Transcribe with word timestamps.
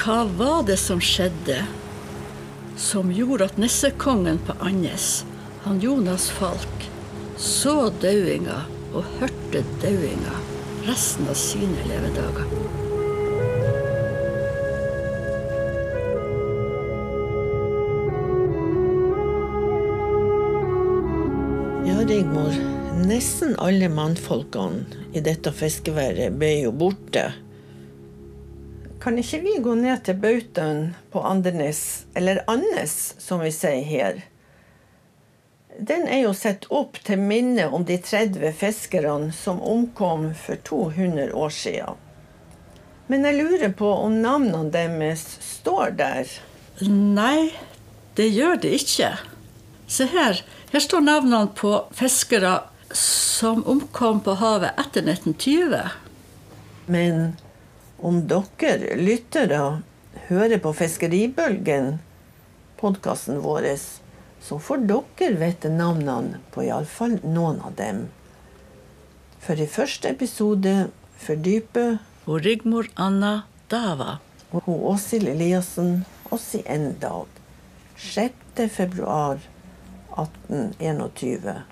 hva 0.00 0.24
var 0.24 0.62
det 0.64 0.78
som 0.80 1.00
skjedde 1.00 1.58
som 2.80 3.10
gjorde 3.12 3.50
at 3.50 3.58
nissekongen 3.60 4.38
på 4.46 4.54
Andes, 4.64 5.26
han 5.66 5.80
Jonas 5.80 6.30
Falk, 6.32 6.86
så 7.36 7.90
dauinga 8.00 8.62
og 8.94 9.04
hørte 9.18 9.60
dauinga 9.82 10.38
resten 10.86 11.28
av 11.28 11.36
sine 11.36 11.84
levedager? 11.90 12.48
Ja, 21.90 22.00
Rigmor. 22.08 22.56
Nesten 23.04 23.52
alle 23.60 23.92
mannfolkene 23.92 25.04
i 25.12 25.20
dette 25.24 25.52
fiskeværet 25.52 26.40
ble 26.40 26.54
jo 26.62 26.72
borte. 26.72 27.28
Kan 29.00 29.16
ikke 29.16 29.38
vi 29.40 29.54
gå 29.64 29.74
ned 29.80 30.02
til 30.04 30.18
bautaen 30.20 30.90
på 31.12 31.22
Andernes, 31.24 32.04
eller 32.14 32.42
Andes 32.50 33.14
som 33.16 33.40
vi 33.40 33.48
sier 33.54 33.80
her? 33.88 34.20
Den 35.80 36.04
er 36.04 36.26
jo 36.26 36.34
satt 36.36 36.66
opp 36.68 36.98
til 37.06 37.22
minne 37.22 37.70
om 37.72 37.86
de 37.88 37.96
30 37.96 38.52
fiskerne 38.60 39.32
som 39.32 39.62
omkom 39.64 40.34
for 40.36 40.60
200 40.68 41.32
år 41.32 41.56
siden. 41.56 41.96
Men 43.08 43.24
jeg 43.24 43.40
lurer 43.40 43.72
på 43.72 43.88
om 44.04 44.20
navnene 44.20 44.68
deres 44.74 45.24
står 45.48 45.96
der? 45.96 46.28
Nei, 46.92 47.50
det 48.20 48.28
gjør 48.28 48.60
det 48.60 48.76
ikke. 48.82 49.14
Se 49.88 50.06
her. 50.12 50.44
Her 50.70 50.84
står 50.84 51.08
navnene 51.08 51.48
på 51.56 51.72
fiskere 51.96 52.58
som 52.92 53.64
omkom 53.64 54.20
på 54.26 54.36
havet 54.38 54.76
etter 54.76 55.08
1920. 55.08 55.88
Men 56.92 57.30
om 58.02 58.22
dere 58.28 58.96
lyttere 58.96 59.82
hører 60.28 60.60
på 60.62 60.72
Fiskeribølgen, 60.76 61.98
podkasten 62.80 63.42
vår, 63.44 63.68
så 64.40 64.58
får 64.58 64.86
dere 64.88 65.36
vite 65.40 65.70
navnene 65.72 66.40
på 66.54 66.64
iallfall 66.66 67.18
noen 67.24 67.60
av 67.66 67.76
dem. 67.80 68.06
For 69.40 69.60
i 69.60 69.68
første 69.68 70.12
episode 70.12 70.90
fordyper 71.20 71.98
Og 72.26 72.44
Rigmor 72.44 72.88
Anna 73.00 73.42
Dava. 73.72 74.18
og 74.52 74.68
Åshild 74.68 75.28
Eliassen 75.28 76.04
oss 76.30 76.54
i 76.54 76.62
en 76.66 76.94
dag. 77.00 77.26
6. 77.96 78.32
februar 78.70 79.40
1821. 80.16 81.62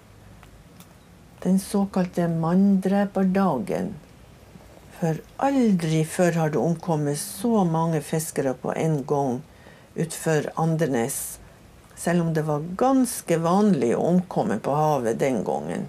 Den 1.42 1.58
såkalte 1.58 2.28
manndreperdagen. 2.28 3.94
For 4.98 5.20
aldri 5.46 6.00
før 6.08 6.34
har 6.40 6.50
det 6.50 6.58
omkommet 6.58 7.20
så 7.20 7.62
mange 7.64 8.00
fiskere 8.02 8.56
på 8.58 8.72
en 8.74 9.04
gang 9.06 9.36
utfor 9.98 10.48
Andernes, 10.58 11.38
selv 11.94 12.24
om 12.24 12.32
det 12.34 12.42
var 12.46 12.66
ganske 12.78 13.38
vanlig 13.42 13.92
å 13.94 14.02
omkomme 14.08 14.58
på 14.62 14.74
havet 14.74 15.20
den 15.22 15.44
gangen. 15.46 15.86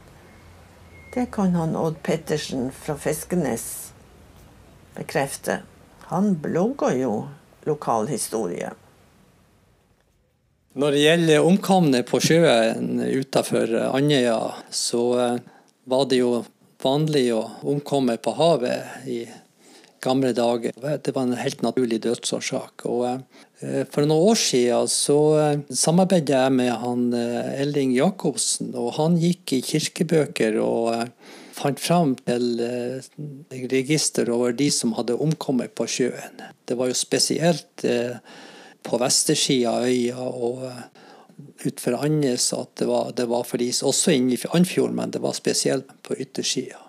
Det 1.13 1.25
kan 1.33 1.55
han 1.57 1.73
Odd 1.77 1.97
Pettersen 2.05 2.69
fra 2.73 2.93
Fiskenes 3.01 3.65
bekrefte. 4.93 5.61
Han 6.13 6.35
blogger 6.41 6.93
jo 6.97 7.13
lokalhistorie. 7.65 8.71
Når 10.77 10.93
det 10.93 11.01
gjelder 11.01 11.49
omkomne 11.49 12.03
på 12.05 12.21
sjøen 12.21 13.01
utenfor 13.01 13.73
Andøya, 13.89 14.37
så 14.69 15.03
eh, 15.17 15.39
var 15.89 16.05
det 16.09 16.21
jo 16.21 16.43
vanlig 16.83 17.29
å 17.35 17.43
omkomme 17.67 18.17
på 18.21 18.33
havet 18.37 19.07
i 19.09 19.19
gamle 20.03 20.31
dager. 20.35 20.75
Det 21.03 21.11
var 21.15 21.27
en 21.27 21.39
helt 21.39 21.63
naturlig 21.65 21.99
dødsårsak. 22.05 22.85
Og 22.87 23.05
eh, 23.09 23.83
for 23.91 24.07
noen 24.07 24.31
år 24.31 24.39
siden 24.39 24.91
så 24.91 25.19
eh, 25.41 25.65
samarbeidet 25.75 26.37
jeg 26.37 26.55
med 26.55 26.71
han 26.83 27.09
Elling 27.15 27.91
Jacobsen, 27.97 28.71
og 28.79 28.93
han 28.99 29.19
gikk 29.19 29.57
i 29.57 29.61
kirkebøker 29.65 30.59
og 30.63 31.11
fant 31.59 31.81
fram 31.83 32.13
til 32.23 32.61
register 33.67 34.31
over 34.31 34.55
de 34.55 34.69
som 34.71 34.95
hadde 34.95 35.19
omkommet 35.19 35.75
på 35.75 35.89
sjøen. 35.91 36.39
Det 36.63 36.79
var 36.79 36.87
jo 36.87 36.95
spesielt 36.95 37.83
på 38.87 38.99
vestersida 39.01 39.73
av 39.75 39.89
øya 39.89 40.29
og 40.29 40.63
utfor 41.65 41.97
Andes 41.99 42.51
at 42.53 42.75
det 42.79 42.87
var, 42.89 43.11
det 43.15 43.27
var 43.29 43.45
for 43.47 43.61
is, 43.61 43.81
også 43.83 44.13
inne 44.15 44.35
i 44.35 44.51
Andfjorden, 44.53 44.95
men 44.95 45.11
det 45.11 45.21
var 45.23 45.35
spesielt 45.37 45.89
på 46.03 46.17
yttersida. 46.19 46.79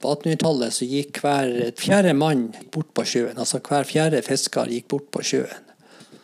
På 0.00 0.12
1800-tallet 0.12 0.74
så 0.76 0.88
gikk 0.88 1.22
hver 1.24 1.52
fjerde 1.80 2.12
mann 2.16 2.50
bort 2.74 2.92
på 2.94 3.04
sjøen. 3.08 3.38
Altså 3.40 3.62
hver 3.64 3.86
fjerde 3.88 4.20
fisker 4.24 4.68
gikk 4.70 4.90
bort 4.92 5.08
på 5.14 5.24
sjøen. 5.24 5.62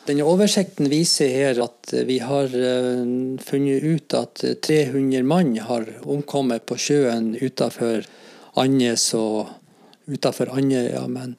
Denne 0.03 0.27
oversikten 0.27 0.91
viser 0.91 1.31
her 1.31 1.61
at 1.62 1.93
vi 2.09 2.17
har 2.19 2.51
funnet 2.51 3.84
ut 3.87 4.17
at 4.19 4.43
300 4.67 5.22
mann 5.22 5.55
har 5.62 5.87
omkommet 6.03 6.67
på 6.67 6.75
sjøen 6.75 7.37
utenfor 7.39 8.03
Andes 8.59 9.06
og 9.15 9.53
utenfor 10.11 10.51
Andøya, 10.59 11.06
men 11.06 11.37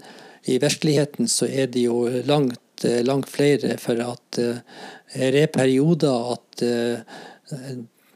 i 0.48 0.56
virkeligheten 0.64 1.28
så 1.28 1.50
er 1.52 1.68
det 1.76 1.84
jo 1.86 2.08
langt 2.24 2.60
langt 2.84 3.30
flere, 3.30 3.78
for 3.78 4.00
at 4.04 4.40
er 5.14 5.48
perioder 5.54 6.34
at 6.34 6.64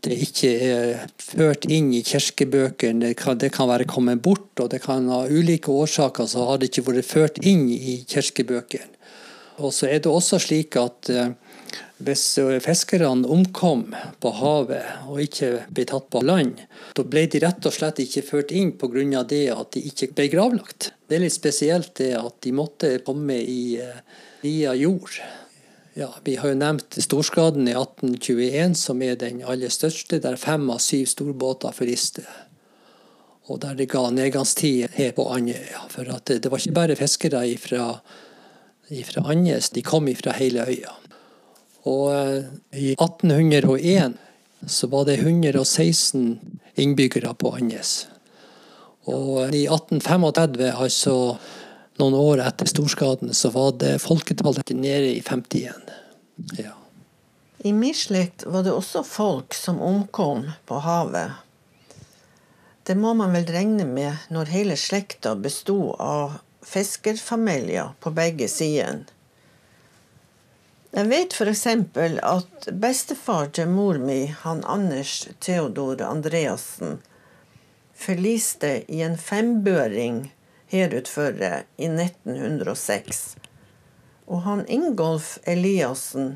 det 0.08 0.18
ikke 0.24 0.52
er 0.64 1.08
ført 1.20 1.66
inn 1.70 1.90
i 1.96 2.04
kirkebøkene. 2.06 3.10
Det 3.10 3.18
kan, 3.20 3.38
det 3.40 3.52
kan 3.56 3.70
være 3.70 3.88
kommet 3.90 4.22
bort, 4.24 4.54
og 4.62 4.70
det 4.72 4.82
kan 4.86 5.10
ha 5.12 5.26
ulike 5.28 5.74
årsaker, 5.74 6.30
så 6.30 6.46
har 6.48 6.62
det 6.62 6.72
ikke 6.72 6.88
vært 6.92 7.10
ført 7.10 7.42
inn 7.44 7.68
i 7.74 8.00
kirkebøkene. 8.08 8.94
Og 9.58 9.74
så 9.74 9.90
er 9.90 10.04
det 10.06 10.12
også 10.12 10.38
slik 10.42 10.78
at 10.78 11.10
hvis 11.98 12.24
fiskerne 12.62 13.26
omkom 13.26 13.88
på 14.22 14.32
havet 14.38 15.08
og 15.10 15.22
ikke 15.24 15.50
ble 15.74 15.86
tatt 15.90 16.12
på 16.14 16.22
land, 16.22 16.60
da 16.94 17.02
ble 17.02 17.26
de 17.26 17.42
rett 17.42 17.66
og 17.66 17.74
slett 17.74 18.04
ikke 18.04 18.26
ført 18.28 18.54
inn 18.54 18.76
pga. 18.78 19.24
det 19.24 19.48
at 19.50 19.74
de 19.74 19.82
ikke 19.90 20.12
ble 20.14 20.28
gravlagt. 20.30 20.92
Det 21.10 21.18
er 21.18 21.26
litt 21.26 21.34
spesielt 21.34 21.96
det 21.98 22.14
at 22.20 22.38
de 22.46 22.54
måtte 22.54 23.00
komme 23.02 23.34
i 23.42 23.80
via 24.44 24.76
jord. 24.78 25.18
Ja, 25.98 26.12
vi 26.24 26.36
har 26.38 26.52
jo 26.52 26.58
nevnt 26.60 26.94
storskaden 27.02 27.66
i 27.66 27.72
1821, 27.74 28.76
som 28.78 29.00
er 29.02 29.16
den 29.18 29.40
aller 29.42 29.72
største, 29.74 30.20
der 30.22 30.38
fem 30.38 30.68
av 30.70 30.78
syv 30.84 31.08
storbåter 31.10 31.74
forliste. 31.74 32.22
Og 33.50 33.64
der 33.64 33.74
det 33.80 33.88
ga 33.90 34.04
nedgangstid 34.14 34.94
her 34.94 35.16
på 35.18 35.26
Andøya. 35.34 35.88
For 35.90 36.06
det, 36.06 36.52
var 36.52 36.62
ikke 36.62 36.76
bare 36.76 37.00
fiskere 37.00 37.42
fra 37.58 39.24
Andes, 39.26 39.72
de 39.74 39.82
kom 39.82 40.06
fra 40.22 40.38
hele 40.38 40.68
øya. 40.70 40.94
Og 41.90 42.14
i 42.78 42.94
1801 42.94 44.22
så 44.68 44.94
var 44.94 45.10
det 45.10 45.18
116 45.18 46.60
innbyggere 46.78 47.34
på 47.34 47.56
Andes. 47.58 48.04
Og 49.10 49.50
i 49.50 49.66
1835, 49.66 50.74
altså 50.78 51.38
noen 51.98 52.14
år 52.14 52.46
etter 52.46 52.70
storskaden, 52.70 53.34
så 53.34 53.50
var 53.50 53.74
det 53.82 53.98
folketallet 54.04 54.76
nede 54.78 55.16
i 55.16 55.22
51. 55.26 55.87
Ja. 56.38 56.74
I 57.58 57.74
min 57.74 57.94
slekt 57.94 58.46
var 58.46 58.64
det 58.64 58.72
også 58.72 59.04
folk 59.04 59.54
som 59.54 59.82
omkom 59.82 60.52
på 60.66 60.80
havet. 60.86 61.32
Det 62.84 62.96
må 62.96 63.14
man 63.18 63.34
vel 63.36 63.50
regne 63.52 63.86
med 63.86 64.30
når 64.32 64.54
hele 64.54 64.78
slekta 64.80 65.34
besto 65.36 65.92
av 66.00 66.38
fiskerfamilier 66.62 67.96
på 68.00 68.14
begge 68.16 68.48
sider. 68.48 69.02
Jeg 70.96 71.10
vet 71.10 71.34
f.eks. 71.36 71.66
at 72.24 72.70
bestefar 72.72 73.52
til 73.54 73.68
mor 73.70 74.00
mi, 74.00 74.22
han 74.44 74.64
Anders 74.66 75.28
Theodor 75.44 76.02
Andreassen, 76.02 77.02
forliste 77.98 78.72
i 78.88 79.02
en 79.04 79.18
fembøring 79.18 80.30
her 80.72 80.96
utfor 80.96 81.36
i 81.42 81.90
1906. 81.92 83.36
Og 84.28 84.44
han 84.44 84.66
Ingolf 84.68 85.38
Eliassen, 85.48 86.36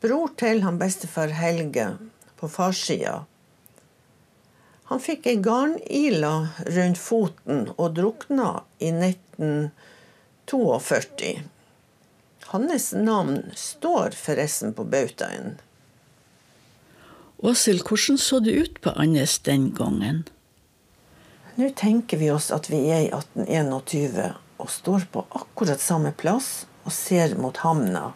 bror 0.00 0.32
til 0.40 0.64
han 0.64 0.80
bestefar 0.80 1.36
Helge 1.36 1.90
på 2.40 2.48
farssida, 2.48 3.26
han 4.84 5.00
fikk 5.00 5.24
ei 5.30 5.38
garnila 5.40 6.48
rundt 6.76 6.98
foten 7.00 7.70
og 7.74 7.94
drukna 7.96 8.62
i 8.84 8.90
1942. 8.92 11.40
Hans 12.52 12.92
navn 12.92 13.52
står 13.56 14.10
forresten 14.18 14.74
på 14.76 14.84
bautaen. 14.84 15.56
Åshild, 17.44 17.82
hvordan 17.88 18.18
så 18.20 18.40
det 18.44 18.52
ut 18.60 18.80
på 18.84 18.90
Andes 18.92 19.38
den 19.48 19.72
gangen? 19.76 20.24
Nå 21.56 21.70
tenker 21.76 22.16
vi 22.20 22.30
oss 22.30 22.50
at 22.52 22.68
vi 22.68 22.90
er 22.92 23.00
i 23.06 23.08
1821 23.08 24.34
og 24.60 24.70
står 24.70 25.00
på 25.12 25.24
akkurat 25.40 25.80
samme 25.80 26.12
plass 26.12 26.66
og 26.84 26.92
ser 26.92 27.34
mot 27.40 27.56
havna. 27.64 28.12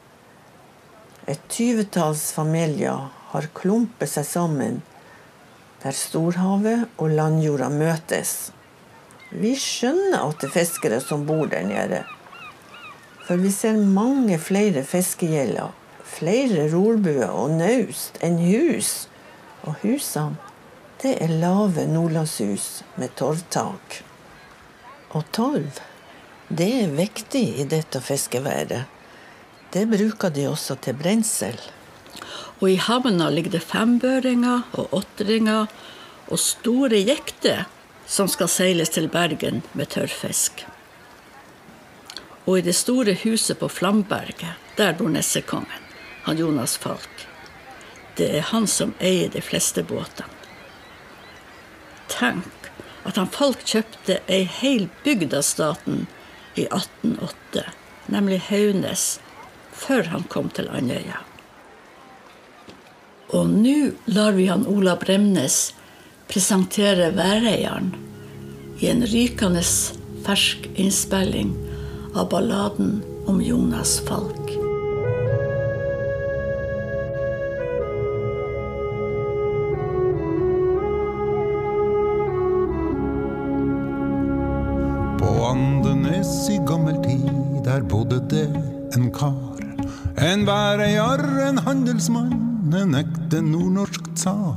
Et 1.28 1.40
tyvetalls 1.52 2.30
familier 2.32 3.08
har 3.32 3.50
klumpet 3.56 4.12
seg 4.12 4.28
sammen 4.28 4.80
der 5.82 5.94
storhavet 5.94 6.88
og 6.98 7.12
landjorda 7.14 7.68
møtes. 7.70 8.50
Vi 9.30 9.52
skjønner 9.60 10.24
at 10.24 10.40
det 10.40 10.48
er 10.48 10.54
fiskere 10.56 11.00
som 11.04 11.26
bor 11.28 11.46
der 11.50 11.66
nede. 11.68 12.00
For 13.26 13.38
vi 13.38 13.52
ser 13.52 13.76
mange 13.76 14.38
flere 14.40 14.82
fiskegjeller, 14.88 15.74
flere 16.02 16.66
rorbuer 16.72 17.28
og 17.28 17.52
naust 17.58 18.18
enn 18.24 18.40
hus. 18.40 19.06
Og 19.68 19.76
husene, 19.82 20.38
det 21.02 21.18
er 21.22 21.34
lave 21.42 21.84
nordlandshus 21.86 22.82
med 22.98 23.12
torvtak. 23.20 24.00
Og 25.14 25.28
torv, 25.32 25.78
det 26.48 26.68
er 26.82 26.94
viktig 26.96 27.42
i 27.60 27.64
dette 27.68 28.00
fiskeværet. 28.00 28.88
Det 29.72 29.84
bruker 29.88 30.32
de 30.32 30.46
også 30.48 30.78
til 30.80 30.96
brensel. 30.96 31.58
Og 32.60 32.70
i 32.70 32.78
havna 32.80 33.28
ligger 33.30 33.58
det 33.58 33.66
fembøringer 33.68 34.64
og 34.72 34.94
åtteringer 34.96 35.68
og 36.28 36.40
store 36.40 37.02
jekter 37.04 37.66
som 38.08 38.30
skal 38.32 38.48
seiles 38.48 38.94
til 38.96 39.10
Bergen 39.12 39.60
med 39.76 39.92
tørrfisk. 39.92 40.64
Og 42.48 42.58
i 42.58 42.64
det 42.64 42.74
store 42.74 43.12
huset 43.24 43.60
på 43.60 43.68
Flamberget, 43.68 44.56
der 44.80 44.96
bor 44.96 45.12
Nessekongen, 45.12 45.84
han 46.24 46.38
Jonas 46.40 46.78
Falk. 46.80 47.26
Det 48.16 48.30
er 48.38 48.48
han 48.54 48.66
som 48.66 48.96
eier 49.04 49.28
de 49.28 49.44
fleste 49.44 49.84
båtene. 49.84 50.32
Tenk 52.08 52.70
at 53.04 53.20
han 53.20 53.28
Falk 53.28 53.60
kjøpte 53.68 54.22
ei 54.26 54.46
hel 54.48 54.88
bygd 55.04 55.36
av 55.36 55.44
staten 55.44 56.06
i 56.58 56.66
1808, 56.66 57.64
nemlig 58.12 58.43
Haugnes, 58.49 59.19
før 59.72 60.10
han 60.12 60.26
kom 60.32 60.50
til 60.55 60.70
Andøya. 60.75 61.22
Og 63.37 63.50
nå 63.52 63.76
lar 64.08 64.34
vi 64.38 64.49
han 64.49 64.66
Ola 64.66 64.96
Bremnes 65.00 65.58
presentere 66.28 67.10
Væreieren 67.16 67.93
i 68.81 68.88
en 68.88 69.05
rykende 69.10 69.62
fersk 70.26 70.69
innspilling 70.75 71.52
av 72.14 72.31
balladen 72.32 72.99
om 73.28 73.43
Jonas 73.44 73.99
Falk. 74.08 74.38
I 86.48 86.58
gammel 86.64 86.96
tid, 87.04 87.28
der 87.64 87.82
bodde 87.82 88.22
det 88.30 88.48
en 88.96 89.10
kar. 89.12 89.58
En 90.16 90.46
væreiar, 90.46 91.20
en 91.48 91.58
handelsmann, 91.58 92.72
en 92.72 92.94
ekte 92.96 93.42
nordnorsk 93.44 94.08
tsar. 94.14 94.56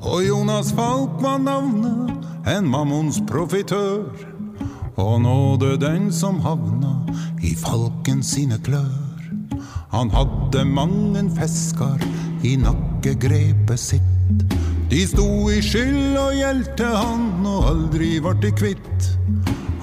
Og 0.00 0.26
Jonas 0.26 0.72
Falk 0.76 1.16
var 1.24 1.38
navnet, 1.38 2.12
en 2.56 2.68
mammons 2.68 3.22
profitør. 3.26 4.04
Og 4.96 5.22
nåde 5.22 5.78
den 5.80 6.12
som 6.12 6.40
havna 6.44 6.92
i 7.42 7.54
falken 7.56 8.22
sine 8.22 8.58
klør. 8.58 9.24
Han 9.94 10.10
hadde 10.10 10.64
mangen 10.64 11.32
fiskar 11.36 12.04
i 12.42 12.56
nakkegrepet 12.60 13.80
sitt. 13.80 14.44
De 14.90 15.06
sto 15.08 15.48
i 15.50 15.62
skyld 15.64 16.18
og 16.20 16.36
gjeldte 16.36 16.92
han, 16.92 17.46
og 17.48 17.70
aldri 17.72 18.18
vart 18.20 18.44
de 18.44 18.52
kvitt. 18.52 19.14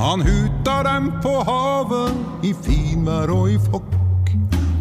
Han 0.02 0.22
huta 0.22 0.84
dem 0.84 1.12
på 1.22 1.30
havet 1.46 2.46
i 2.48 2.56
finvær 2.58 3.30
og 3.30 3.52
i 3.54 3.58
fokk. 3.62 4.32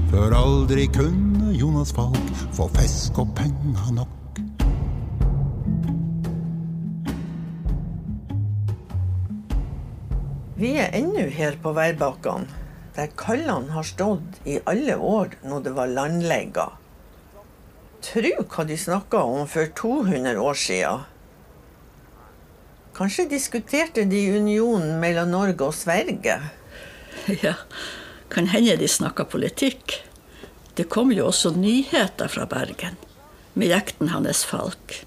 For 0.09 0.33
aldri 0.33 0.87
kunne 0.95 1.53
Jonas 1.53 1.93
Falk 1.93 2.31
få 2.57 2.71
fisk 2.73 3.21
og 3.21 3.35
penger 3.37 3.91
nok. 3.99 4.41
Vi 10.57 10.73
er 10.81 10.97
ennå 10.97 11.27
her 11.37 11.61
på 11.61 11.75
Værbakkene, 11.77 12.49
der 12.97 13.13
kallene 13.13 13.77
har 13.77 13.85
stått 13.85 14.41
i 14.49 14.57
alle 14.65 14.97
år 14.97 15.37
når 15.45 15.69
det 15.69 15.77
var 15.77 15.97
landlegger. 16.01 16.81
Tru 18.09 18.33
hva 18.41 18.65
de 18.65 18.81
snakka 18.89 19.21
om 19.37 19.45
for 19.45 19.69
200 19.85 20.41
år 20.41 20.65
sia. 20.65 20.97
Kanskje 22.97 23.29
diskuterte 23.31 24.05
de 24.05 24.21
unionen 24.37 24.99
mellom 25.01 25.31
Norge 25.31 25.71
og 25.71 25.75
Sverige? 25.75 26.41
Ja, 27.45 27.55
kan 28.33 28.49
hende 28.49 28.77
de 28.81 28.89
snakka 28.89 29.27
politikk. 29.29 30.01
Det 30.75 30.89
kom 30.89 31.13
jo 31.13 31.27
også 31.29 31.53
nyheter 31.55 32.31
fra 32.33 32.47
Bergen, 32.49 32.97
med 33.55 33.71
jekten 33.71 34.09
hans 34.15 34.45
Falk. 34.49 35.03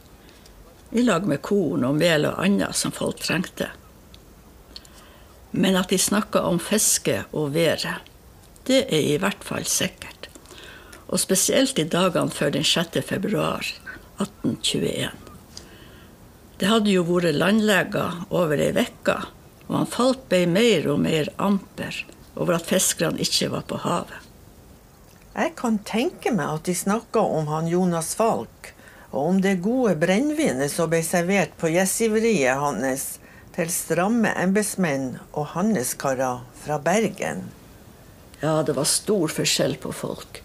I 0.92 1.02
lag 1.02 1.26
med 1.28 1.42
korn 1.42 1.88
og 1.88 1.98
mel 1.98 2.28
og 2.30 2.38
annet 2.44 2.78
som 2.78 2.94
folk 2.94 3.24
trengte. 3.24 3.72
Men 5.52 5.78
at 5.80 5.90
de 5.90 5.98
snakka 5.98 6.44
om 6.46 6.60
fiske 6.62 7.24
og 7.32 7.54
været, 7.56 8.06
det 8.70 8.86
er 8.86 9.10
i 9.16 9.18
hvert 9.18 9.44
fall 9.44 9.66
sikkert. 9.66 10.30
Og 11.08 11.20
spesielt 11.20 11.80
i 11.80 11.90
dagene 11.90 12.32
før 12.32 12.54
den 12.54 12.64
6. 12.64 13.02
februar 13.06 13.66
1821. 14.22 15.23
Det 16.60 16.70
hadde 16.70 16.94
jo 16.94 17.06
vært 17.08 17.34
landleger 17.36 18.20
over 18.30 18.62
ei 18.62 18.74
uke, 18.76 19.16
og 19.68 19.78
han 19.80 19.90
falt 19.90 20.28
ble 20.30 20.44
mer 20.50 20.86
og 20.92 21.02
mer 21.02 21.32
amper 21.42 22.04
over 22.36 22.58
at 22.58 22.70
fiskerne 22.70 23.22
ikke 23.22 23.50
var 23.54 23.66
på 23.70 23.80
havet. 23.84 24.20
Jeg 25.34 25.56
kan 25.58 25.80
tenke 25.82 26.30
meg 26.30 26.60
at 26.60 26.68
de 26.68 26.76
snakka 26.78 27.24
om 27.40 27.50
han 27.50 27.70
Jonas 27.72 28.14
Falk, 28.18 28.70
og 29.10 29.32
om 29.32 29.42
det 29.42 29.64
gode 29.66 29.96
brennevinet 30.02 30.70
som 30.74 30.92
ble 30.92 31.02
servert 31.06 31.56
på 31.62 31.72
gjestgiveriet 31.74 32.62
hans 32.62 33.08
til 33.54 33.70
stramme 33.74 34.30
embetsmenn 34.42 35.20
og 35.32 35.52
handelskarer 35.54 36.46
fra 36.64 36.80
Bergen. 36.82 37.48
Ja, 38.42 38.62
det 38.66 38.76
var 38.78 38.90
stor 38.90 39.30
forskjell 39.32 39.78
på 39.82 39.94
folk. 39.96 40.42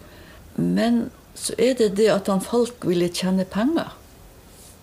Men 0.56 1.09
så 1.37 1.56
er 1.61 1.76
det 1.78 1.94
det 2.00 2.09
at 2.12 2.28
han 2.33 2.44
Falk 2.44 2.85
ville 2.88 3.09
tjene 3.12 3.44
penger. 3.49 3.92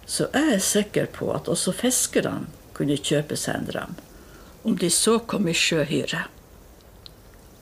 Så 0.05 0.29
jeg 0.33 0.55
er 0.55 0.62
sikker 0.62 1.07
på 1.13 1.31
at 1.33 1.50
også 1.50 1.74
fiskerne 1.75 2.45
kunne 2.77 2.97
kjøpe 2.97 3.38
seg 3.39 3.62
en 3.62 3.69
dram. 3.69 3.95
Om 4.65 4.77
de 4.81 4.89
så 4.93 5.17
kom 5.19 5.47
i 5.50 5.55
sjøhyre. 5.57 6.25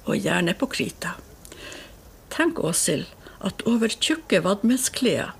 Og 0.07 0.19
gjerne 0.19 0.55
på 0.57 0.67
krita. 0.71 1.15
Tenk, 2.33 2.59
Åshild, 2.59 3.07
at 3.43 3.63
over 3.69 3.91
tjukke 3.91 4.41
vadmelsklær 4.43 5.33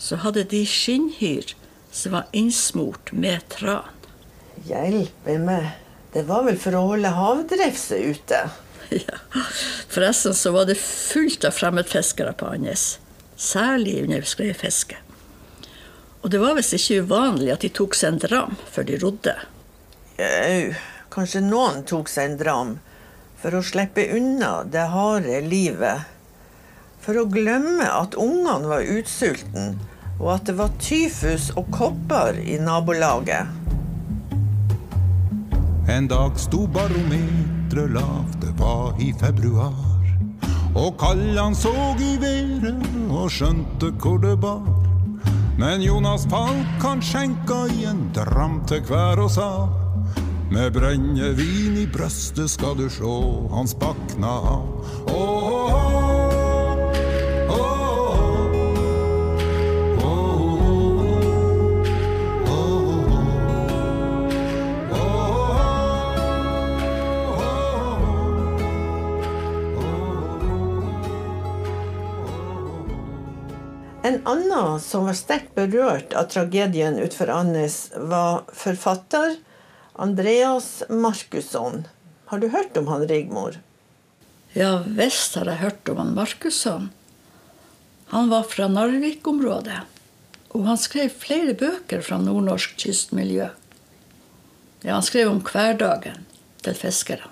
så 0.00 0.16
hadde 0.24 0.46
de 0.48 0.64
skinnhyr 0.68 1.52
som 1.92 2.16
var 2.16 2.28
innsmurt 2.36 3.12
med 3.12 3.44
tran. 3.52 3.88
Hjelpe 4.66 5.36
meg, 5.40 5.70
det 6.14 6.24
var 6.28 6.44
vel 6.46 6.58
for 6.60 6.76
å 6.76 6.86
holde 6.92 7.14
havdrefset 7.16 8.16
ute? 8.16 8.42
Ja, 8.90 9.20
Forresten 9.86 10.34
så 10.34 10.50
var 10.50 10.64
det 10.66 10.74
fullt 10.80 11.44
av 11.46 11.54
fremmedfiskere 11.54 12.32
på 12.34 12.48
Andes. 12.50 12.96
Særlig 13.38 14.00
under 14.02 14.26
skreifiske. 14.26 14.98
Og 16.20 16.30
det 16.30 16.40
var 16.42 16.56
visst 16.58 16.76
ikke 16.76 17.06
uvanlig 17.06 17.48
at 17.54 17.64
de 17.64 17.70
tok 17.72 17.96
seg 17.96 18.14
en 18.14 18.22
dram 18.22 18.56
før 18.68 18.88
de 18.90 18.98
rodde. 19.00 19.34
Jau, 20.20 20.72
kanskje 21.12 21.40
noen 21.46 21.84
tok 21.88 22.10
seg 22.12 22.28
en 22.28 22.40
dram 22.40 22.72
for 23.40 23.56
å 23.56 23.62
slippe 23.64 24.04
unna 24.12 24.60
det 24.68 24.84
harde 24.92 25.38
livet. 25.46 26.04
For 27.00 27.16
å 27.16 27.24
glemme 27.24 27.86
at 27.88 28.18
ungene 28.20 28.68
var 28.68 28.84
utsultne, 28.84 29.72
og 30.20 30.34
at 30.34 30.50
det 30.50 30.58
var 30.58 30.74
tyfus 30.84 31.48
og 31.56 31.70
kopper 31.72 32.36
i 32.44 32.58
nabolaget. 32.60 33.48
En 35.90 36.06
dag 36.10 36.36
sto 36.38 36.66
barometeret 36.70 37.96
lavt, 37.96 38.36
det 38.44 38.52
var 38.60 38.92
i 39.00 39.08
februar. 39.16 39.72
Og 40.76 40.92
Kallan 41.00 41.56
så 41.56 41.72
i 41.98 42.12
været 42.20 42.84
og 43.08 43.32
skjønte 43.32 43.90
hvor 43.98 44.20
det 44.22 44.36
bar. 44.44 44.89
Men 45.60 45.82
Jonas 45.82 46.26
Falk 46.30 46.82
han 46.82 47.02
skjenka 47.04 47.66
i 47.68 47.84
en 47.84 48.06
dram 48.16 48.62
til 48.64 48.80
hver 48.88 49.20
og 49.20 49.28
sa 49.34 49.50
med 50.50 50.72
brennevin 50.72 51.76
i 51.82 51.84
brøstet 51.92 52.48
skal 52.48 52.78
du 52.78 52.86
sjå 52.90 53.16
han 53.52 53.68
spakna 53.68 54.30
av. 54.54 54.88
En 74.10 74.20
annen 74.26 74.80
som 74.80 75.04
var 75.06 75.14
sterkt 75.14 75.52
berørt 75.54 76.14
av 76.18 76.24
tragedien 76.32 76.96
utenfor 76.98 77.30
Andes, 77.30 77.92
var 77.94 78.40
forfatter 78.50 79.36
Andreas 79.94 80.82
Markusson. 80.88 81.84
Har 82.26 82.38
du 82.42 82.48
hørt 82.50 82.76
om 82.76 82.88
han, 82.90 83.04
Rigmor? 83.06 83.60
Ja 84.58 84.80
visst 84.82 85.36
har 85.38 85.46
jeg 85.46 85.60
hørt 85.60 85.92
om 85.92 86.00
han 86.02 86.10
Markusson. 86.16 86.88
Han 88.10 88.32
var 88.32 88.48
fra 88.50 88.66
Narvik-området, 88.66 89.78
og 90.58 90.66
han 90.66 90.82
skrev 90.82 91.14
flere 91.14 91.54
bøker 91.54 92.02
fra 92.02 92.18
nordnorsk 92.18 92.74
kystmiljø. 92.82 93.46
Ja, 94.82 94.96
han 94.96 95.06
skrev 95.06 95.30
om 95.30 95.38
hverdagen 95.46 96.26
til 96.66 96.74
fiskerne. 96.74 97.30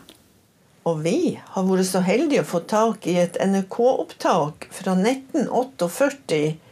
Og 0.87 1.03
vi 1.03 1.41
har 1.43 1.67
vært 1.67 1.91
så 1.91 2.07
heldige 2.07 2.47
å 2.47 2.51
få 2.55 2.63
tak 2.71 3.11
i 3.11 3.19
et 3.27 3.43
NRK-opptak 3.43 4.71
fra 4.79 4.95
1948 4.95 6.68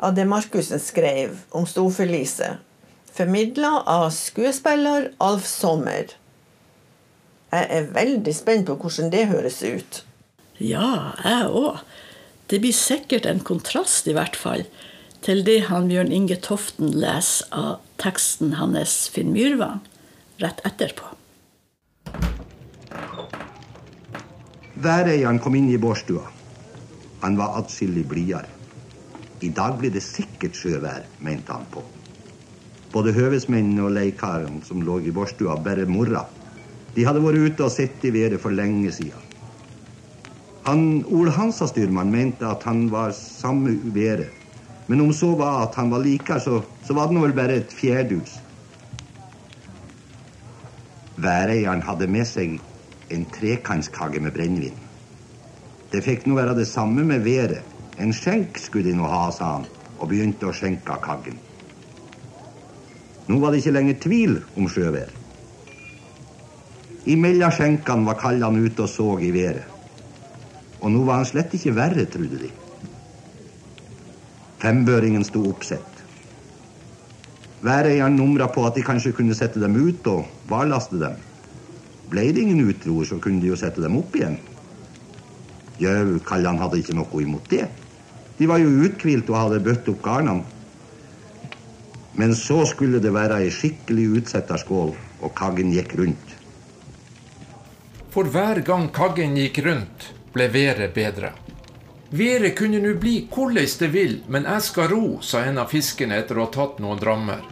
av 0.00 0.16
det 0.16 0.24
Markussen 0.24 0.80
skrev 0.80 1.38
om 1.56 1.66
storforliset, 1.68 2.66
Formidla 3.10 3.82
av 3.90 4.06
skuespiller 4.14 5.10
Alf 5.18 5.46
Sommer. 5.46 6.12
Jeg 7.50 7.66
er 7.74 7.88
veldig 7.90 8.34
spent 8.36 8.68
på 8.68 8.76
hvordan 8.78 9.10
det 9.10 9.24
høres 9.32 9.58
ut. 9.66 10.04
Ja, 10.62 11.16
jeg 11.24 11.48
òg. 11.50 11.80
Det 12.50 12.60
blir 12.62 12.74
sikkert 12.74 13.26
en 13.26 13.42
kontrast, 13.42 14.06
i 14.06 14.14
hvert 14.14 14.38
fall, 14.38 14.62
til 15.26 15.42
det 15.46 15.64
han 15.68 15.90
Bjørn 15.90 16.14
Inge 16.14 16.38
Toften 16.40 16.94
leser 17.02 17.50
av 17.50 17.82
teksten 18.00 18.54
hans 18.60 18.94
Finn 19.12 19.34
Myrvang 19.34 19.82
rett 20.40 20.62
etterpå. 20.64 21.10
Væreieren 24.80 25.42
kom 25.42 25.58
inn 25.58 25.68
i 25.74 25.76
bårstua. 25.82 26.24
Han 27.26 27.36
var 27.36 27.58
atskillig 27.60 28.06
blidere. 28.08 28.59
I 29.40 29.48
dag 29.56 29.78
blir 29.80 29.92
det 29.94 30.02
sikkert 30.04 30.58
sjøvær, 30.58 31.06
mente 31.24 31.54
han 31.54 31.64
på. 31.72 31.82
Både 32.92 33.14
høvesmennene 33.16 33.86
og 33.86 33.94
leikaren 33.96 34.60
som 34.66 34.82
lå 34.84 34.98
i 35.06 35.12
vårstua, 35.14 35.56
bare 35.64 35.86
morra. 35.88 36.26
De 36.96 37.06
hadde 37.06 37.22
vært 37.24 37.46
ute 37.46 37.64
og 37.64 37.72
sett 37.72 38.04
i 38.04 38.12
været 38.12 38.40
for 38.42 38.52
lenge 38.52 38.92
siden. 38.92 39.28
Han, 40.66 40.82
Ole 41.08 41.32
Hansa-styrmann 41.32 42.12
mente 42.12 42.44
at 42.44 42.66
han 42.68 42.88
var 42.92 43.14
samme 43.16 43.78
været. 43.94 44.28
Men 44.90 45.00
om 45.06 45.12
så 45.14 45.32
var 45.38 45.62
at 45.64 45.78
han 45.78 45.90
var 45.90 46.02
likere, 46.04 46.40
så, 46.42 46.60
så 46.84 46.94
var 46.94 47.08
det 47.08 47.16
nå 47.16 47.24
vel 47.24 47.36
bare 47.36 47.60
et 47.62 47.72
fjerdus. 47.72 48.36
Væreieren 51.20 51.84
hadde 51.86 52.10
med 52.10 52.28
seg 52.28 52.58
en 53.14 53.26
trekantskage 53.32 54.20
med 54.20 54.34
brennevin. 54.36 54.76
Det 55.90 56.04
fikk 56.04 56.26
nå 56.26 56.36
være 56.36 56.58
det 56.58 56.68
samme 56.68 57.06
med 57.06 57.24
været. 57.24 57.69
En 58.00 58.14
skjenk 58.16 58.58
skulle 58.58 58.88
de 58.88 58.96
nå 58.96 59.08
ha, 59.08 59.26
sa 59.34 59.56
han, 59.58 59.66
og 59.98 60.08
begynte 60.08 60.48
å 60.48 60.54
skjenke 60.56 60.94
av 60.94 61.02
kaggen. 61.04 61.36
Nå 63.28 63.36
var 63.42 63.52
det 63.52 63.60
ikke 63.60 63.74
lenger 63.76 63.98
tvil 64.00 64.38
om 64.58 64.68
sjøvær. 64.72 65.12
Imellom 67.12 67.52
skjenkene 67.52 68.08
var 68.08 68.18
kallene 68.20 68.64
ute 68.64 68.86
og 68.86 68.90
så 68.90 69.12
i 69.20 69.30
været. 69.34 69.68
Og 70.80 70.92
nå 70.94 71.02
var 71.04 71.20
han 71.20 71.28
slett 71.28 71.52
ikke 71.56 71.76
verre, 71.76 72.06
trodde 72.08 72.40
de. 72.40 72.48
Fembøringen 74.60 75.24
sto 75.24 75.42
oppsett. 75.48 76.00
Væreieren 77.64 78.16
numra 78.16 78.48
på 78.48 78.64
at 78.64 78.76
de 78.76 78.84
kanskje 78.84 79.12
kunne 79.16 79.36
sette 79.36 79.60
dem 79.60 79.76
ut 79.76 80.06
og 80.08 80.24
barlaste 80.48 80.96
dem. 81.00 81.20
Ble 82.10 82.30
det 82.32 82.46
ingen 82.46 82.64
utroer, 82.64 83.04
så 83.04 83.20
kunne 83.20 83.44
de 83.44 83.52
jo 83.52 83.60
sette 83.60 83.84
dem 83.84 84.00
opp 84.00 84.16
igjen. 84.16 84.38
Jau, 85.80 86.16
kallene 86.24 86.60
hadde 86.60 86.80
ikke 86.80 86.96
noe 86.96 87.22
imot 87.22 87.52
det. 87.52 87.68
De 88.40 88.48
var 88.48 88.62
jo 88.62 88.70
uthvilt 88.86 89.28
og 89.28 89.36
hadde 89.36 89.60
bøtt 89.60 89.88
opp 89.92 90.00
garnene. 90.00 90.46
Men 92.16 92.32
så 92.34 92.62
skulle 92.64 92.98
det 93.04 93.12
være 93.12 93.42
ei 93.44 93.50
skikkelig 93.52 94.06
utsetterskål, 94.20 94.94
og 95.20 95.34
kaggen 95.36 95.74
gikk 95.74 95.92
rundt. 96.00 96.32
For 98.10 98.32
hver 98.32 98.62
gang 98.64 98.88
kaggen 98.96 99.36
gikk 99.36 99.60
rundt, 99.66 100.06
ble 100.32 100.48
været 100.50 100.94
bedre. 100.96 101.34
Været 102.10 102.56
kunne 102.58 102.80
nå 102.80 102.94
bli 102.98 103.28
hvordan 103.28 103.68
det 103.84 103.92
vil, 103.92 104.16
men 104.26 104.48
jeg 104.48 104.62
skal 104.66 104.88
ro, 104.90 105.04
sa 105.20 105.44
en 105.44 105.60
av 105.60 105.68
fiskene 105.70 106.16
etter 106.16 106.40
å 106.40 106.48
ha 106.48 106.54
tatt 106.56 106.80
noen 106.80 106.98
drammer. 106.98 107.44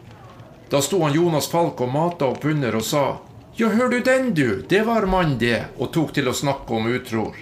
Da 0.72 0.80
sto 0.82 1.02
han 1.04 1.14
Jonas 1.14 1.50
Falk 1.52 1.84
og 1.84 1.92
mata 1.92 2.32
opp 2.32 2.48
under 2.48 2.80
og 2.80 2.84
sa 2.84 3.04
ja, 3.60 3.68
hør 3.68 3.92
du 3.92 4.00
den, 4.00 4.32
du, 4.34 4.64
det 4.68 4.86
var 4.86 5.06
mann, 5.06 5.36
det, 5.38 5.66
og 5.76 5.92
tok 5.92 6.16
til 6.16 6.28
å 6.30 6.34
snakke 6.34 6.74
om 6.74 6.88
utror. 6.90 7.36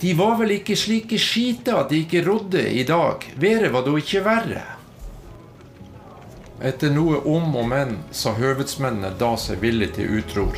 De 0.00 0.14
var 0.14 0.36
vel 0.36 0.58
ikke 0.58 0.76
slike 0.76 1.18
skite 1.20 1.72
at 1.72 1.88
de 1.90 2.02
ikke 2.04 2.24
rodde 2.26 2.62
i 2.68 2.84
dag, 2.84 3.22
været 3.40 3.72
var 3.72 3.84
da 3.86 3.94
ikke 3.96 4.24
verre. 4.24 4.64
Etter 6.60 6.92
noe 6.92 7.22
om 7.28 7.54
og 7.56 7.68
men 7.68 7.96
sa 8.12 8.34
høvedsmennene 8.36 9.14
da 9.20 9.34
seg 9.40 9.60
villig 9.64 9.90
til 9.96 10.18
utror. 10.18 10.56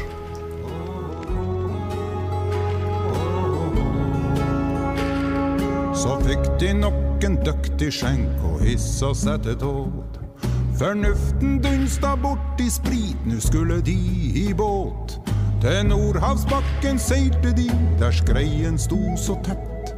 Så 5.99 6.19
fikk 6.27 6.45
de 6.63 6.75
nok 6.79 7.27
en 7.27 7.39
dyktig 7.47 7.91
skjenk 7.95 8.45
og 8.47 8.63
hissa 8.67 9.11
seg 9.19 9.43
til 9.47 9.59
tåt. 9.63 10.21
Fornuften 10.79 11.59
dunsta 11.63 12.15
bort 12.23 12.63
i 12.63 12.71
sprit, 12.71 13.27
nu 13.27 13.41
skulle 13.43 13.81
de 13.83 13.99
i 14.47 14.53
båt. 14.55 15.19
Til 15.59 15.87
Nordhavsbakken 15.89 17.01
seilte 17.03 17.51
de, 17.57 17.67
der 17.99 18.13
skreien 18.15 18.77
sto 18.79 18.99
så 19.19 19.35
tett. 19.43 19.91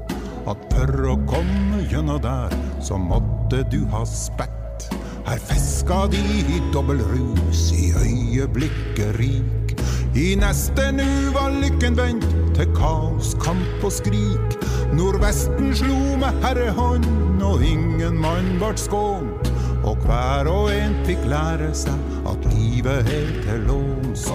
At 0.49 0.63
for 0.73 1.11
å 1.13 1.17
komme 1.29 1.83
gjennom 1.91 2.23
der, 2.25 2.55
så 2.81 2.97
måtte 2.97 3.61
du 3.69 3.83
ha 3.93 4.01
spett. 4.09 4.87
Her 5.27 5.43
fiska 5.51 6.07
de 6.15 6.23
i 6.41 6.63
dobbel 6.73 7.03
rus, 7.11 7.67
i 7.77 7.91
øyeblikket 7.93 9.19
rik. 9.21 9.75
I 10.17 10.33
neste 10.41 10.89
nu 10.97 11.05
var 11.37 11.53
lykken 11.53 12.01
vendt 12.01 12.25
til 12.57 12.73
kaos, 12.79 13.35
kamp 13.45 13.85
og 13.85 13.93
skrik. 13.93 14.59
Nordvesten 14.97 15.75
slo 15.77 16.01
med 16.25 16.41
herrehånd, 16.41 17.05
og 17.45 17.61
ingen 17.61 18.17
mann 18.17 18.57
vart 18.65 18.81
skånt. 18.81 19.53
Og 19.85 20.01
hver 20.09 20.49
og 20.49 20.73
en 20.73 20.97
fikk 21.05 21.29
lære 21.29 21.75
seg 21.85 22.25
at 22.33 22.53
livet 22.57 23.13
er 23.13 23.33
til 23.45 23.69
låns. 23.69 24.31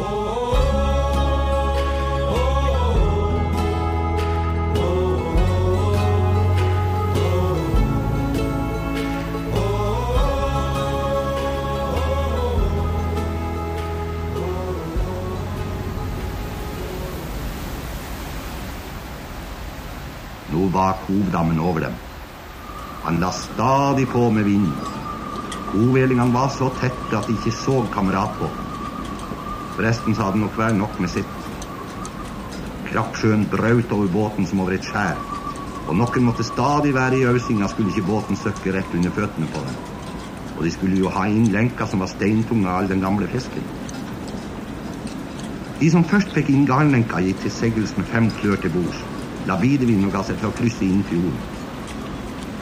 Nå 20.75 20.85
hoveddammen 21.07 21.59
over 21.59 21.79
dem. 21.79 21.93
Han 23.03 23.19
la 23.19 23.31
stadig 23.31 24.07
på 24.11 24.29
med 24.29 24.43
vinden. 24.43 24.73
Kovelingene 25.69 26.33
var 26.33 26.49
så 26.51 26.67
tette 26.81 27.15
at 27.15 27.29
de 27.29 27.35
ikke 27.37 27.53
så 27.55 27.77
kamerat 27.93 28.33
på. 28.39 28.49
Forresten 29.77 30.15
så 30.15 30.27
hadde 30.27 30.41
nok 30.41 30.57
hver 30.59 30.75
nok 30.75 30.99
med 30.99 31.13
sitt. 31.13 31.47
Krappsjøen 32.89 33.47
brøt 33.51 33.95
over 33.95 34.11
båten 34.17 34.49
som 34.49 34.65
over 34.65 34.75
et 34.75 34.83
skjær. 34.89 35.15
Og 35.87 35.95
noen 35.95 36.27
måtte 36.27 36.43
stadig 36.43 36.91
være 36.97 37.21
i 37.21 37.25
ausinga, 37.31 37.71
skulle 37.71 37.95
ikke 37.95 38.09
båten 38.11 38.39
søkke 38.43 38.75
rett 38.75 38.99
under 38.99 39.15
føttene 39.15 39.47
på 39.55 39.63
dem. 39.63 39.81
Og 40.57 40.63
de 40.67 40.75
skulle 40.75 40.99
jo 40.99 41.15
ha 41.15 41.27
inn 41.31 41.51
lenka 41.55 41.87
som 41.87 42.03
var 42.03 42.11
steintunge 42.11 42.67
av 42.67 42.81
all 42.81 42.91
den 42.91 43.03
gamle 43.05 43.31
fisken. 43.31 43.63
De 45.79 45.91
som 45.91 46.03
først 46.03 46.35
fikk 46.35 46.51
inn 46.51 46.67
garnlenka, 46.67 47.23
gikk 47.23 47.45
til 47.45 47.59
seils 47.63 47.95
med 47.95 48.11
fem 48.11 48.33
klør 48.41 48.59
til 48.59 48.75
bords. 48.75 49.05
La 49.45 49.59
videvind 49.61 50.07
og 50.07 50.15
ga 50.15 50.23
seg 50.25 50.39
til 50.41 50.49
å 50.49 50.55
krysse 50.57 50.85
inn 50.87 51.03
fjorden. 51.05 51.37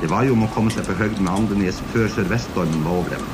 Det 0.01 0.09
var 0.11 0.25
jo 0.27 0.33
om 0.35 0.43
å 0.43 0.49
komme 0.51 0.71
seg 0.73 0.83
på 0.83 0.97
høgden 0.99 1.23
med 1.23 1.31
Andenes 1.31 1.79
før 1.93 2.09
sørveststormen 2.11 2.83
var 2.83 2.97
over 2.99 3.13
dem. 3.15 3.27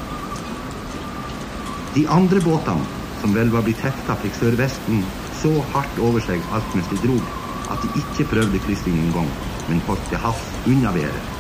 De 1.96 2.03
andre 2.13 2.41
båtene, 2.46 2.86
som 3.24 3.34
vel 3.34 3.50
var 3.50 3.65
blitt 3.65 3.82
hefta, 3.82 4.13
fikk 4.22 4.38
sørvesten 4.38 5.01
så 5.39 5.50
hardt 5.74 5.98
over 6.06 6.22
seg 6.22 6.46
alt 6.53 6.75
mens 6.77 6.91
de 6.91 7.00
drog, 7.08 7.32
at 7.74 7.82
de 7.82 8.03
ikke 8.03 8.27
prøvde 8.36 8.62
kryssing 8.68 9.00
engang, 9.01 9.32
men 9.70 9.82
holdt 9.88 10.06
til 10.12 10.22
havs 10.22 10.46
unna 10.70 10.94
været. 10.94 11.34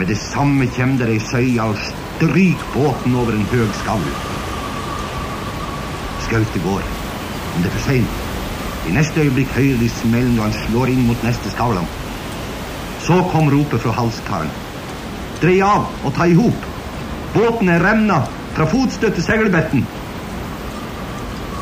Med 0.00 0.10
det 0.10 0.18
samme 0.18 0.66
kjem 0.74 0.96
der 0.98 1.12
ei 1.14 1.22
søye 1.22 1.68
og 1.68 1.78
stryk 1.86 2.66
båten 2.74 3.14
over 3.22 3.36
en 3.36 3.46
høg 3.54 3.78
skall. 3.84 4.04
Skautet 6.26 6.66
går, 6.66 6.92
men 7.54 7.62
det 7.62 7.70
er 7.70 7.78
for 7.78 7.88
seint. 7.92 8.21
I 8.88 8.92
neste 8.92 9.20
øyeblikk 9.22 9.48
hører 9.54 9.78
de 9.78 9.88
smellen 9.88 10.34
når 10.36 10.48
han 10.50 10.54
slår 10.66 10.90
inn 10.90 11.06
mot 11.06 11.24
neste 11.24 11.50
skavlan. 11.50 11.86
Så 13.02 13.18
kom 13.30 13.50
ropet 13.50 13.82
fra 13.82 13.94
halskaren. 13.94 14.50
Drei 15.42 15.60
av 15.66 15.86
og 16.04 16.14
ta 16.16 16.26
i 16.26 16.34
hop. 16.38 16.66
Båten 17.34 17.70
er 17.70 17.82
remna 17.82 18.20
fra 18.56 18.66
fotstøtt 18.70 19.14
til 19.18 19.26
seilbetten. 19.26 19.86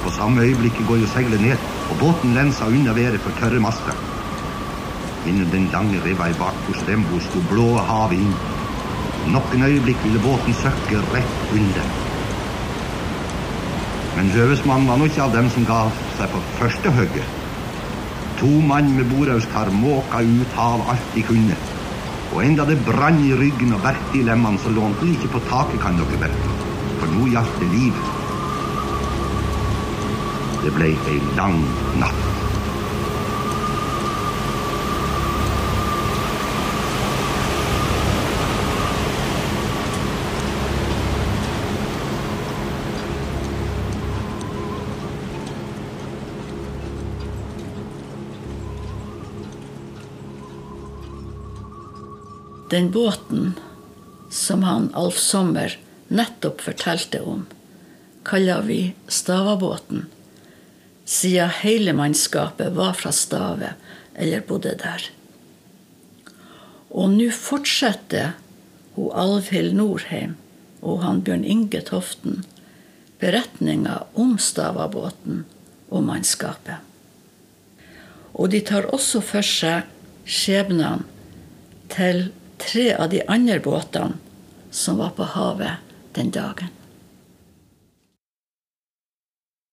På 0.05 0.13
samme 0.17 0.43
øyeblikket 0.49 0.89
går 0.89 1.03
jo 1.03 1.11
seilet 1.13 1.45
ned, 1.45 1.69
og 1.91 1.99
båten 2.01 2.35
lensa 2.35 2.69
unna 2.69 2.93
været 2.97 3.21
for 3.21 3.37
tørre 3.41 3.61
master. 3.61 3.97
Innen 5.29 5.49
den 5.53 5.69
lange 5.73 6.01
riva 6.05 6.29
i 6.29 6.39
bakbords 6.41 6.87
rembo 6.89 7.21
sto 7.21 7.43
blå 7.51 7.75
havet 7.91 8.21
inn. 8.21 8.37
Noen 9.35 9.67
øyeblikk 9.69 10.05
ville 10.05 10.25
båten 10.25 10.57
søkke 10.63 11.05
rett 11.13 11.53
under. 11.53 12.10
Men 14.21 14.35
Røvesmannen 14.37 14.85
var 14.85 14.99
nå 15.01 15.07
ikke 15.09 15.23
av 15.25 15.31
dem 15.33 15.47
som 15.49 15.65
ga 15.65 15.79
seg 16.19 16.29
på 16.29 16.41
første 16.59 16.91
hugget. 16.93 17.37
To 18.37 18.51
mann 18.69 18.91
med 18.93 19.09
bordauskar 19.09 19.71
måka 19.73 20.21
ut 20.21 20.59
av 20.61 20.83
alt 20.93 21.15
de 21.15 21.23
kunne. 21.25 21.57
Og 22.35 22.43
enda 22.45 22.67
det 22.69 22.77
brann 22.85 23.23
i 23.25 23.33
ryggen 23.41 23.73
og 23.73 23.81
verkte 23.87 24.21
i 24.21 24.27
lemmene, 24.29 24.61
så 24.61 24.75
lånte 24.77 25.07
de 25.07 25.15
ikke 25.17 25.33
på 25.39 25.41
taket, 25.49 25.81
kan 25.81 25.97
dere 25.97 26.21
vite. 26.21 26.59
For 27.01 27.15
nå 27.15 27.31
gjaldt 27.33 27.63
det 27.63 27.71
livet. 27.73 28.13
Det 30.67 30.75
ble 30.77 30.93
ei 30.93 31.23
lang 31.41 31.65
natt. 32.03 32.30
Den 52.71 52.91
båten 52.91 53.55
som 54.31 54.63
han 54.63 54.91
Alf 54.95 55.19
Sommer 55.19 55.79
nettopp 56.09 56.61
fortalte 56.61 57.21
om, 57.21 57.47
kaller 58.23 58.63
vi 58.63 58.95
Stavabåten, 59.09 60.07
siden 61.05 61.51
hele 61.63 61.93
mannskapet 61.93 62.73
var 62.77 62.95
fra 62.95 63.13
Stave 63.13 63.73
eller 64.15 64.47
bodde 64.47 64.77
der. 64.79 65.09
Og 66.91 67.11
nå 67.17 67.27
fortsetter 67.35 68.37
hun 68.95 69.11
Alvhild 69.19 69.75
Norheim 69.75 70.37
og 70.81 71.03
han 71.03 71.23
Bjørn 71.27 71.45
Inge 71.45 71.83
Toften 71.87 72.45
beretninga 73.21 74.05
om 74.15 74.37
Stavabåten 74.39 75.45
og 75.91 76.05
mannskapet. 76.07 76.79
Og 78.33 78.51
de 78.55 78.63
tar 78.65 78.89
også 78.95 79.21
for 79.25 79.45
seg 79.45 79.89
skjebnene 80.25 81.03
til 81.91 82.31
tre 82.61 82.91
av 82.95 83.09
de 83.11 83.23
andre 83.27 83.59
båtene 83.61 84.19
som 84.71 85.01
var 85.01 85.17
på 85.17 85.27
havet 85.35 85.81
den 86.15 86.31
dagen. 86.31 86.71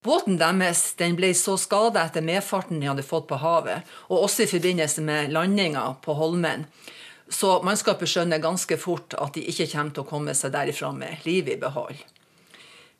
Båten 0.08 0.38
deres 0.40 0.94
den 0.96 1.18
ble 1.20 1.34
så 1.36 1.58
skada 1.60 2.06
etter 2.08 2.24
medfarten 2.24 2.80
de 2.80 2.88
hadde 2.88 3.04
fått 3.04 3.28
på 3.28 3.40
havet, 3.42 3.84
og 4.08 4.24
også 4.28 4.46
i 4.46 4.52
forbindelse 4.52 5.04
med 5.04 5.34
landinga 5.36 5.84
på 6.06 6.16
Holmen, 6.16 6.64
så 7.28 7.58
mannskapet 7.66 8.08
skjønner 8.08 8.40
ganske 8.40 8.78
fort 8.80 9.18
at 9.20 9.36
de 9.36 9.44
ikke 9.52 9.68
kommer 9.74 9.92
til 9.96 10.06
å 10.06 10.08
komme 10.08 10.36
seg 10.38 10.54
derifra 10.54 10.94
med 10.96 11.26
livet 11.28 11.58
i 11.58 11.60
behold. 11.60 12.00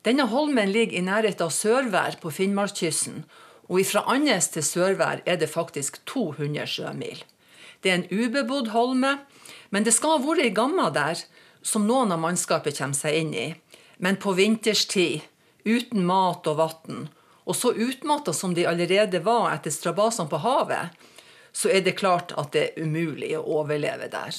Denne 0.04 0.28
holmen 0.30 0.70
ligger 0.72 0.98
i 0.98 1.06
nærheten 1.06 1.48
av 1.48 1.54
Sørvær 1.54 2.18
på 2.20 2.30
Finnmarkskysten, 2.34 3.24
og 3.68 3.80
fra 3.88 4.04
Andes 4.08 4.52
til 4.52 4.64
Sørvær 4.64 5.24
er 5.24 5.40
det 5.40 5.48
faktisk 5.52 5.98
200 6.08 6.68
sjømil. 6.68 7.24
Det 7.80 7.90
er 7.90 8.00
en 8.00 8.08
ubebodd 8.10 8.72
holme, 8.74 9.18
men 9.70 9.84
det 9.84 9.94
skal 9.94 10.16
ha 10.16 10.22
vært 10.24 10.44
ei 10.46 10.54
gamma 10.54 10.88
der, 10.94 11.20
som 11.62 11.86
noen 11.86 12.14
av 12.14 12.22
mannskapet 12.22 12.78
kommer 12.78 12.96
seg 12.96 13.20
inn 13.20 13.34
i. 13.34 13.48
Men 13.98 14.18
på 14.22 14.34
vinterstid, 14.38 15.26
uten 15.64 16.06
mat 16.06 16.46
og 16.48 16.58
vann, 16.58 17.08
og 17.48 17.56
så 17.56 17.72
utmatta 17.72 18.32
som 18.36 18.54
de 18.54 18.66
allerede 18.68 19.20
var 19.24 19.50
etter 19.54 19.74
strabasene 19.74 20.30
på 20.30 20.40
havet, 20.44 20.94
så 21.52 21.70
er 21.72 21.82
det 21.82 21.96
klart 21.98 22.34
at 22.38 22.52
det 22.54 22.64
er 22.68 22.86
umulig 22.86 23.32
å 23.38 23.44
overleve 23.60 24.10
der. 24.12 24.36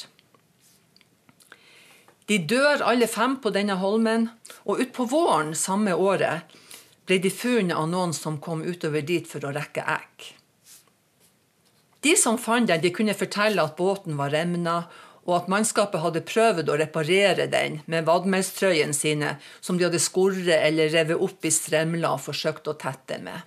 De 2.29 2.37
dør 2.37 2.83
alle 2.85 3.07
fem 3.09 3.39
på 3.41 3.49
denne 3.49 3.79
holmen, 3.81 4.29
og 4.69 4.83
utpå 4.83 5.07
våren 5.09 5.55
samme 5.57 5.95
året 5.97 6.53
ble 7.09 7.17
de 7.17 7.31
funnet 7.33 7.73
av 7.73 7.89
noen 7.89 8.13
som 8.13 8.37
kom 8.37 8.61
utover 8.61 9.01
dit 9.01 9.25
for 9.25 9.41
å 9.41 9.53
rekke 9.55 9.81
egg. 9.81 10.27
De 12.05 12.15
som 12.15 12.37
fant 12.39 12.67
den, 12.67 12.81
de 12.81 12.91
kunne 12.95 13.15
fortelle 13.17 13.63
at 13.63 13.75
båten 13.75 14.15
var 14.19 14.31
remna, 14.31 14.81
og 15.27 15.35
at 15.35 15.49
mannskapet 15.51 16.01
hadde 16.01 16.25
prøvd 16.25 16.71
å 16.71 16.77
reparere 16.79 17.45
den 17.51 17.81
med 17.91 18.07
vadmelstrøyene 18.07 18.95
sine, 18.95 19.35
som 19.61 19.77
de 19.77 19.85
hadde 19.85 20.01
skurret 20.01 20.63
eller 20.63 20.89
revet 20.93 21.21
opp 21.21 21.45
i 21.45 21.53
stremler 21.53 22.15
og 22.15 22.23
forsøkt 22.23 22.71
å 22.71 22.77
tette 22.79 23.19
med. 23.21 23.43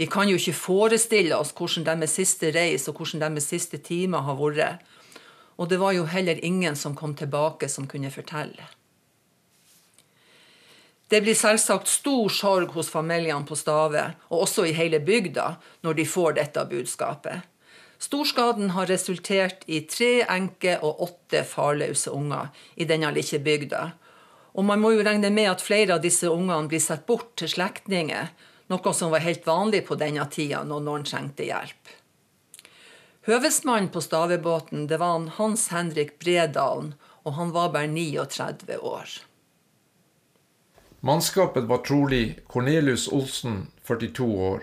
Vi 0.00 0.08
kan 0.10 0.28
jo 0.28 0.36
ikke 0.36 0.56
forestille 0.56 1.36
oss 1.38 1.52
hvordan 1.54 1.86
deres 1.86 2.16
siste 2.18 2.50
reis 2.52 2.88
og 2.90 2.98
hvordan 2.98 3.22
deres 3.22 3.48
siste 3.52 3.78
timer 3.78 4.26
har 4.26 4.38
vært. 4.40 4.82
Og 5.60 5.68
det 5.70 5.78
var 5.78 5.94
jo 5.94 6.08
heller 6.10 6.40
ingen 6.42 6.76
som 6.76 6.96
kom 6.98 7.14
tilbake 7.14 7.68
som 7.70 7.86
kunne 7.86 8.10
fortelle. 8.10 8.66
Det 11.12 11.18
blir 11.20 11.36
selvsagt 11.36 11.90
stor 11.92 12.30
sorg 12.32 12.70
hos 12.72 12.88
familiene 12.88 13.44
på 13.44 13.56
Stave, 13.58 14.14
og 14.32 14.46
også 14.46 14.64
i 14.64 14.70
hele 14.72 14.96
bygda, 15.04 15.58
når 15.84 15.96
de 15.98 16.06
får 16.08 16.38
dette 16.38 16.62
budskapet. 16.70 17.42
Storskaden 18.00 18.70
har 18.72 18.88
resultert 18.88 19.66
i 19.68 19.82
tre 19.84 20.22
enker 20.24 20.80
og 20.80 21.02
åtte 21.04 21.42
farløse 21.44 22.10
unger 22.10 22.48
i 22.80 22.86
denne 22.88 23.10
lille 23.12 23.40
bygda. 23.44 23.82
Og 24.56 24.64
man 24.64 24.80
må 24.80 24.94
jo 24.94 25.04
regne 25.04 25.28
med 25.30 25.50
at 25.50 25.64
flere 25.64 25.98
av 25.98 26.00
disse 26.00 26.30
ungene 26.32 26.70
blir 26.72 26.80
satt 26.80 27.04
bort 27.06 27.34
til 27.36 27.50
slektninger, 27.52 28.30
noe 28.72 28.94
som 28.96 29.12
var 29.12 29.22
helt 29.26 29.44
vanlig 29.46 29.82
på 29.90 29.98
denne 30.00 30.24
tida 30.32 30.62
når 30.64 30.86
noen 30.86 31.04
trengte 31.04 31.44
hjelp. 31.44 31.92
Høvesmannen 33.28 33.92
på 33.92 34.00
stavebåten 34.00 34.88
det 34.88 34.96
var 35.04 35.28
Hans 35.36 35.68
Henrik 35.76 36.16
Bredalen, 36.24 36.94
og 37.22 37.36
han 37.36 37.52
var 37.52 37.68
bare 37.76 37.92
39 37.92 38.80
år. 38.80 39.12
Mannskapet 41.04 41.64
var 41.64 41.78
trolig 41.78 42.38
Cornelius 42.46 43.08
Olsen, 43.08 43.66
42 43.86 44.24
år, 44.24 44.62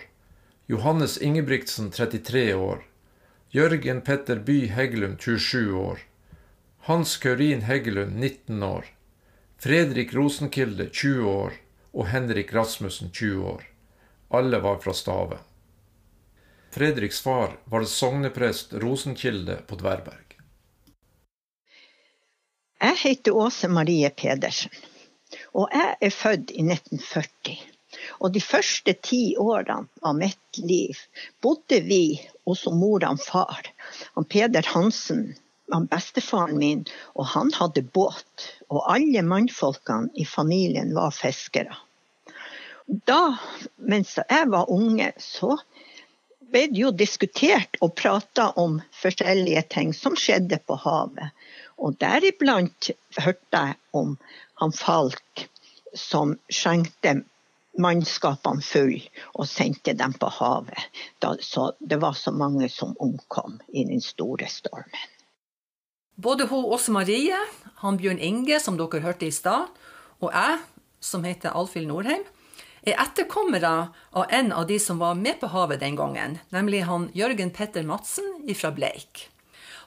Johannes 0.66 1.18
Ingebrigtsen, 1.18 1.92
33 1.92 2.54
år, 2.54 2.86
Jørgen 3.52 4.02
Petter 4.02 4.36
By 4.36 4.68
Heggelund 4.68 5.22
27 5.22 5.74
år. 5.74 6.00
Hans 6.80 7.18
Kaurin 7.18 7.62
Heggelund 7.62 8.16
19 8.16 8.64
år. 8.64 8.86
Fredrik 9.58 10.14
Rosenkilde 10.14 10.90
20 10.90 11.30
år 11.30 11.54
og 11.92 12.08
Henrik 12.08 12.54
Rasmussen 12.54 13.12
20 13.12 13.46
år. 13.46 13.64
Alle 14.30 14.60
var 14.60 14.78
fra 14.78 14.94
Stave. 14.94 15.40
Fredriks 16.72 17.20
far 17.22 17.58
var 17.66 17.84
sogneprest 17.84 18.74
Rosenkilde 18.74 19.58
på 19.68 19.76
Dverberg. 19.76 20.38
Jeg 22.80 22.96
heter 23.04 23.36
Åse 23.36 23.68
Marie 23.68 24.10
Pedersen, 24.10 24.72
og 25.54 25.74
jeg 25.74 25.98
er 26.02 26.14
født 26.14 26.54
i 26.54 26.64
1940. 26.66 27.60
Og 28.22 28.34
de 28.34 28.42
første 28.44 28.94
ti 29.06 29.22
årene 29.40 29.90
av 30.06 30.18
mitt 30.18 30.60
liv 30.62 30.98
bodde 31.44 31.82
vi 31.88 32.20
hos 32.48 32.66
mor 32.70 33.06
og 33.08 33.22
far. 33.24 33.70
Han 34.16 34.28
Peder 34.30 34.66
Hansen, 34.74 35.34
han 35.74 35.88
bestefaren 35.90 36.58
min, 36.62 36.86
og 37.16 37.32
han 37.34 37.52
hadde 37.58 37.86
båt. 37.96 38.50
Og 38.70 38.86
alle 38.94 39.24
mannfolkene 39.26 40.14
i 40.16 40.26
familien 40.26 40.94
var 40.98 41.16
fiskere. 41.16 41.78
Da, 43.06 43.38
mens 43.78 44.16
jeg 44.18 44.50
var 44.50 44.70
unge, 44.74 45.12
så 45.22 45.58
ble 46.50 46.66
det 46.72 46.82
jo 46.82 46.90
diskutert 46.96 47.78
og 47.86 47.94
prata 47.98 48.50
om 48.58 48.80
forskjellige 49.02 49.62
ting 49.76 49.92
som 49.94 50.18
skjedde 50.18 50.58
på 50.66 50.78
havet. 50.82 51.30
Og 51.80 51.96
deriblant 52.02 52.92
hørte 53.18 53.64
jeg 53.64 53.78
om 53.96 54.18
han 54.60 54.74
Falk 54.76 55.48
som 55.96 56.36
skjenkte 56.52 57.22
mannskapene 57.80 58.64
full 58.66 58.98
og 59.34 59.48
sendte 59.48 59.96
dem 59.98 60.14
på 60.20 60.30
havet. 60.40 60.90
Da, 61.24 61.36
så 61.40 61.72
det 61.80 62.02
var 62.04 62.18
så 62.18 62.34
mange 62.36 62.70
som 62.74 62.96
omkom 63.00 63.60
i 63.72 63.86
den 63.88 64.04
store 64.04 64.50
stormen. 64.52 65.08
Både 66.20 66.50
hun 66.50 66.66
Åse 66.68 66.92
Marie, 66.92 67.38
han 67.80 67.98
Bjørn 67.98 68.20
Inge, 68.20 68.60
som 68.60 68.76
dere 68.76 69.00
hørte 69.00 69.30
i 69.30 69.32
stad, 69.32 69.70
og 70.20 70.34
jeg, 70.36 70.58
som 71.00 71.24
heter 71.24 71.56
Alfhild 71.56 71.88
Norheim, 71.88 72.26
er 72.84 73.00
etterkommere 73.00 73.72
av 74.12 74.26
en 74.36 74.52
av 74.56 74.68
de 74.68 74.76
som 74.84 75.00
var 75.00 75.16
med 75.16 75.40
på 75.40 75.48
havet 75.54 75.80
den 75.80 75.96
gangen, 76.00 76.38
nemlig 76.52 76.84
han 76.88 77.08
Jørgen 77.16 77.54
Petter 77.56 77.88
Madsen 77.88 78.28
fra 78.52 78.72
Bleik. 78.76 79.30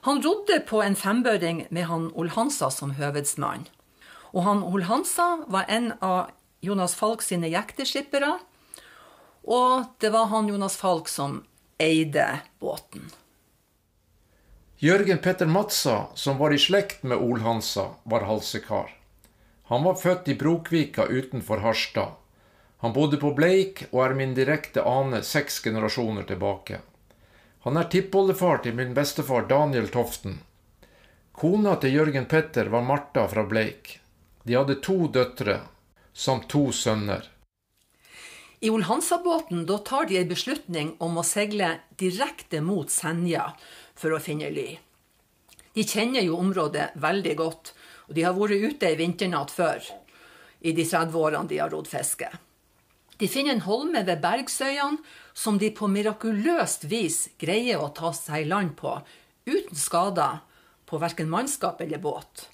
Han 0.03 0.21
rodde 0.21 0.59
på 0.59 0.81
en 0.83 0.95
fembøring 0.99 1.65
med 1.69 1.87
han 1.87 2.09
Olhansa 2.19 2.67
som 2.71 2.91
høvedsmann. 2.97 3.69
Og 4.35 4.43
han 4.43 4.63
Olhansa 4.67 5.45
var 5.47 5.69
en 5.71 5.93
av 6.03 6.33
Jonas 6.59 6.95
Falk 6.99 7.23
sine 7.23 7.47
jekteskippere. 7.47 8.33
Og 9.47 9.85
det 10.03 10.11
var 10.11 10.27
han 10.33 10.51
Jonas 10.51 10.75
Falk 10.75 11.07
som 11.07 11.45
eide 11.79 12.25
båten. 12.59 13.07
Jørgen 14.83 15.23
Petter 15.23 15.47
Matsa, 15.47 16.07
som 16.19 16.35
var 16.37 16.51
i 16.51 16.59
slekt 16.59 17.07
med 17.07 17.23
Olhansa, 17.23 17.93
var 18.03 18.27
halsekar. 18.27 18.91
Han 19.71 19.87
var 19.87 19.95
født 19.95 20.27
i 20.27 20.35
Brokvika 20.35 21.05
utenfor 21.07 21.63
Harstad. 21.63 22.19
Han 22.83 22.91
bodde 22.91 23.17
på 23.17 23.31
Bleik 23.31 23.85
og 23.93 24.01
er 24.03 24.19
min 24.19 24.35
direkte 24.35 24.83
ane 24.83 25.23
seks 25.23 25.61
generasjoner 25.63 26.27
tilbake. 26.27 26.83
Han 27.63 27.77
er 27.79 27.87
tippoldefar 27.87 28.57
til 28.63 28.75
min 28.75 28.91
bestefar 28.93 29.45
Daniel 29.47 29.87
Toften. 29.87 30.41
Kona 31.31 31.77
til 31.79 31.95
Jørgen 31.95 32.25
Petter 32.27 32.67
var 32.67 32.83
Martha 32.83 33.23
fra 33.31 33.45
Bleik. 33.47 33.99
De 34.43 34.57
hadde 34.57 34.81
to 34.83 35.07
døtre, 35.07 35.61
samt 36.11 36.49
to 36.51 36.65
sønner. 36.75 37.29
I 38.59 38.69
Olhansa-båten 38.69 39.63
tar 39.87 40.05
de 40.11 40.19
en 40.19 40.27
beslutning 40.27 40.93
om 40.99 41.17
å 41.17 41.23
seile 41.23 41.71
direkte 41.99 42.59
mot 42.61 42.91
Senja 42.91 43.49
for 43.95 44.11
å 44.11 44.19
finne 44.23 44.51
ly. 44.51 44.69
De 45.73 45.87
kjenner 45.87 46.27
jo 46.27 46.37
området 46.43 46.91
veldig 46.99 47.35
godt, 47.39 47.73
og 48.07 48.15
de 48.15 48.27
har 48.27 48.35
vært 48.35 48.59
ute 48.59 48.91
ei 48.91 48.99
vinternatt 48.99 49.51
før, 49.55 49.79
i 50.59 50.75
de 50.75 50.83
30 50.83 51.15
årene 51.15 51.47
de 51.47 51.63
har 51.63 51.71
rodd 51.71 51.87
fiske. 51.87 52.27
De 53.23 53.27
finner 53.31 53.55
en 53.55 53.63
holme 53.63 54.01
ved 54.03 54.19
Bergsøyene 54.19 54.99
som 55.31 55.55
de 55.55 55.69
på 55.71 55.87
mirakuløst 55.87 56.81
vis 56.91 57.29
greier 57.39 57.79
å 57.79 57.93
ta 57.95 58.09
seg 58.11 58.43
i 58.43 58.49
land 58.51 58.73
på, 58.75 58.97
uten 59.47 59.79
skader 59.79 60.41
på 60.89 60.99
verken 60.99 61.29
mannskap 61.31 61.79
eller 61.85 62.01
båt. 62.03 62.49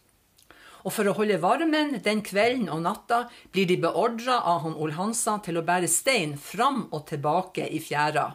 Og 0.85 0.93
for 0.93 1.09
å 1.09 1.15
holde 1.17 1.39
varmen 1.41 1.95
den 2.05 2.21
kvelden 2.21 2.69
og 2.69 2.83
natta 2.85 3.23
blir 3.49 3.65
de 3.65 3.79
beordra 3.81 4.37
av 4.45 4.61
han 4.67 4.77
Olhansa 4.77 5.39
til 5.41 5.57
å 5.57 5.65
bære 5.65 5.89
stein 5.89 6.37
fram 6.37 6.85
og 6.93 7.07
tilbake 7.09 7.65
i 7.65 7.81
fjæra. 7.81 8.29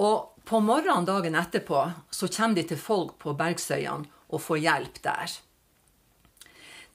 Og 0.00 0.40
på 0.48 0.64
morgenen 0.64 1.04
dagen 1.12 1.36
etterpå 1.44 1.84
så 2.08 2.32
kommer 2.32 2.62
de 2.62 2.68
til 2.72 2.80
folk 2.80 3.18
på 3.20 3.36
Bergsøyene 3.36 4.08
og 4.32 4.46
får 4.48 4.64
hjelp 4.64 5.04
der. 5.04 5.38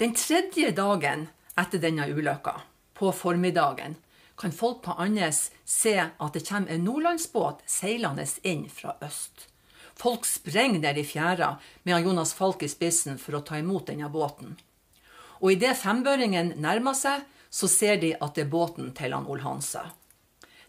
Den 0.01 0.17
tredje 0.17 0.73
dagen 0.73 1.29
etter 1.53 1.85
denne 1.85 2.09
ulykka, 2.09 2.57
på 2.97 3.13
formiddagen, 3.13 3.99
kan 4.39 4.51
folk 4.55 4.81
på 4.85 4.91
Andes 4.91 5.51
se 5.65 5.95
at 5.99 6.33
det 6.33 6.45
kommer 6.47 6.71
en 6.71 6.85
nordlandsbåt 6.87 7.65
seilende 7.67 8.23
inn 8.47 8.69
fra 8.71 8.95
øst. 9.03 9.49
Folk 9.99 10.23
sprenger 10.25 10.79
ned 10.79 10.97
i 10.97 11.03
fjæra 11.03 11.57
med 11.83 12.05
Jonas 12.05 12.31
Falk 12.33 12.63
i 12.63 12.69
spissen 12.71 13.19
for 13.19 13.35
å 13.35 13.43
ta 13.43 13.59
imot 13.59 13.89
denne 13.91 14.07
båten. 14.09 14.55
Og 15.43 15.51
idet 15.57 15.75
fembøringen 15.81 16.53
nærmer 16.55 16.95
seg, 16.95 17.25
så 17.49 17.67
ser 17.67 17.99
de 17.99 18.13
at 18.15 18.37
det 18.37 18.45
er 18.45 18.53
båten 18.53 18.93
til 18.95 19.15
han 19.15 19.27
Olhansa. 19.27 19.89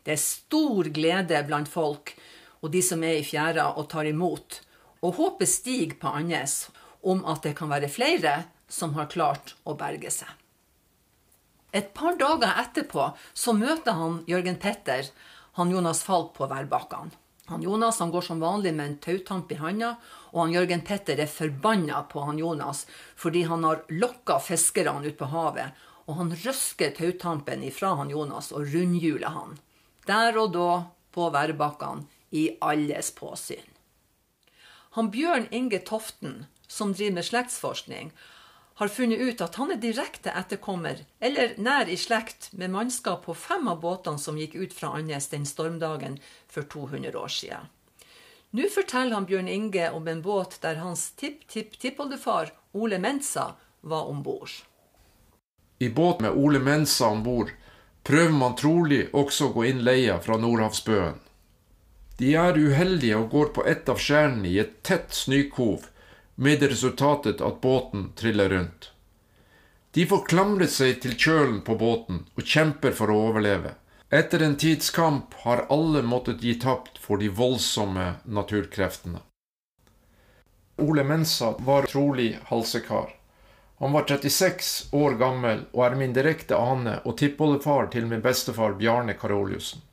Det 0.03 0.17
er 0.17 0.23
stor 0.23 0.91
glede 0.91 1.43
blant 1.47 1.71
folk 1.71 2.17
og 2.61 2.75
de 2.75 2.83
som 2.83 3.07
er 3.07 3.21
i 3.21 3.25
fjæra 3.25 3.71
og 3.79 3.87
tar 3.93 4.09
imot, 4.11 4.61
og 5.01 5.17
håpet 5.17 5.49
stiger 5.49 5.97
på 6.01 6.11
Andes 6.11 6.67
om 7.01 7.23
at 7.29 7.47
det 7.47 7.55
kan 7.57 7.71
være 7.71 7.93
flere 7.93 8.35
som 8.69 8.99
har 8.99 9.09
klart 9.13 9.55
å 9.65 9.79
berge 9.79 10.11
seg. 10.13 10.40
Et 11.73 11.93
par 11.95 12.17
dager 12.19 12.51
etterpå 12.61 13.13
så 13.35 13.55
møter 13.55 13.95
han 13.95 14.23
Jørgen 14.31 14.59
Petter, 14.59 15.11
han 15.59 15.71
Jonas 15.71 16.03
Falk, 16.07 16.33
på 16.35 16.49
værbakkene. 16.51 17.15
Han 17.51 17.63
Jonas 17.63 17.99
han 17.99 18.13
går 18.15 18.23
som 18.23 18.41
vanlig 18.41 18.71
med 18.75 18.87
en 18.87 18.99
tautamp 19.03 19.51
i 19.51 19.57
handa, 19.59 19.97
og 20.31 20.45
han 20.45 20.53
Jørgen 20.55 20.85
Petter 20.87 21.19
er 21.19 21.31
forbanna 21.31 22.05
på 22.07 22.23
han 22.23 22.39
Jonas 22.39 22.85
fordi 23.19 23.43
han 23.51 23.67
har 23.67 23.83
lokka 23.91 24.39
fiskerne 24.39 25.11
ut 25.11 25.19
på 25.19 25.27
havet, 25.33 25.75
og 26.07 26.21
han 26.21 26.31
røsker 26.45 26.95
tautampen 26.95 27.65
ifra 27.67 27.97
han 27.99 28.11
Jonas 28.15 28.53
og 28.55 28.71
rundhjuler 28.71 29.35
han. 29.35 29.59
Der 30.07 30.39
og 30.39 30.55
da, 30.55 30.71
på 31.11 31.27
værbakkene, 31.35 32.07
i 32.31 32.53
alles 32.63 33.11
påsyn. 33.19 33.67
Han 34.95 35.11
Bjørn 35.11 35.49
Inge 35.51 35.81
Toften, 35.83 36.47
som 36.71 36.95
driver 36.95 37.19
med 37.19 37.27
slektsforskning, 37.27 38.13
har 38.81 38.89
funnet 38.89 39.19
ut 39.19 39.41
at 39.45 39.59
han 39.61 39.75
er 39.75 39.77
direkte 39.77 40.33
etterkommer, 40.33 41.03
eller 41.21 41.51
nær 41.61 41.91
i 41.93 41.99
slekt, 42.01 42.47
med 42.57 42.73
mannskap 42.73 43.27
på 43.27 43.35
fem 43.37 43.69
av 43.69 43.83
båtene 43.83 44.17
som 44.19 44.39
gikk 44.41 44.55
ut 44.57 44.73
fra 44.73 44.95
Andes 44.97 45.27
den 45.29 45.45
stormdagen 45.45 46.17
for 46.49 46.65
200 46.65 47.13
år 47.21 47.35
siden. 47.35 47.69
Nå 48.57 48.71
forteller 48.73 49.19
han 49.19 49.29
Bjørn 49.29 49.53
Inge 49.53 49.91
om 49.93 50.09
en 50.09 50.23
båt 50.25 50.57
der 50.65 50.81
hans 50.81 51.11
tipp-tipp-tippoldefar 51.21 52.55
Ole 52.73 52.97
Mensa 53.05 53.51
var 53.85 54.09
om 54.09 54.25
bord. 54.25 54.49
I 55.79 55.93
båt 55.93 56.25
med 56.25 56.41
Ole 56.41 56.65
Mensa 56.65 57.13
om 57.13 57.21
bord 57.23 57.53
prøver 58.03 58.33
man 58.33 58.57
trolig 58.57 59.03
også 59.13 59.51
å 59.51 59.55
gå 59.59 59.69
inn 59.75 59.85
leia 59.85 60.17
fra 60.25 60.41
Nordhavsbøen. 60.41 61.21
De 62.17 62.33
er 62.33 62.57
uheldige 62.57 63.21
og 63.21 63.29
går 63.37 63.53
på 63.61 63.69
ett 63.69 63.93
av 63.93 64.01
skjærene 64.01 64.49
i 64.49 64.57
et 64.65 64.79
tett 64.89 65.13
snøkov 65.13 65.90
med 66.41 66.61
det 66.61 66.69
resultatet 66.73 67.41
at 67.41 67.61
båten 67.61 68.13
triller 68.17 68.49
rundt. 68.49 68.93
De 69.91 70.07
får 70.07 70.25
klamre 70.31 70.67
seg 70.73 71.03
til 71.03 71.13
kjølen 71.19 71.59
på 71.67 71.75
båten 71.77 72.23
og 72.39 72.47
kjemper 72.47 72.95
for 72.97 73.13
å 73.13 73.19
overleve. 73.29 73.75
Etter 74.09 74.47
en 74.47 74.57
tids 74.57 74.89
kamp 74.91 75.35
har 75.45 75.67
alle 75.69 76.01
måttet 76.03 76.41
gi 76.41 76.55
tapt 76.63 76.97
for 76.99 77.21
de 77.21 77.29
voldsomme 77.29 78.07
naturkreftene. 78.25 79.21
Ole 80.81 81.05
Mensa 81.05 81.53
var 81.59 81.91
trolig 81.93 82.39
halsekar. 82.49 83.13
Han 83.85 83.93
var 83.93 84.09
36 84.09 84.95
år 84.97 85.21
gammel 85.21 85.67
og 85.73 85.85
er 85.91 86.01
min 86.01 86.17
direkte 86.17 86.57
ane 86.57 87.03
og 87.05 87.19
tippoldefar 87.21 87.93
til 87.93 88.09
min 88.09 88.25
bestefar 88.25 88.81
Bjarne 88.81 89.13
Karoliussen. 89.21 89.85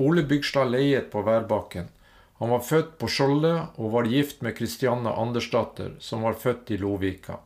Ole 0.00 0.24
Bygstad 0.24 0.72
leiet 0.72 1.12
på 1.12 1.22
værbakken, 1.28 1.92
han 2.40 2.50
var 2.50 2.60
født 2.64 2.94
på 2.98 3.08
Skjolde 3.12 3.52
og 3.76 3.90
var 3.92 4.06
gift 4.08 4.40
med 4.40 4.54
Kristianna 4.56 5.12
Andersdatter, 5.12 5.90
som 6.00 6.22
var 6.24 6.38
født 6.40 6.70
i 6.72 6.78
Lovika. 6.80 7.36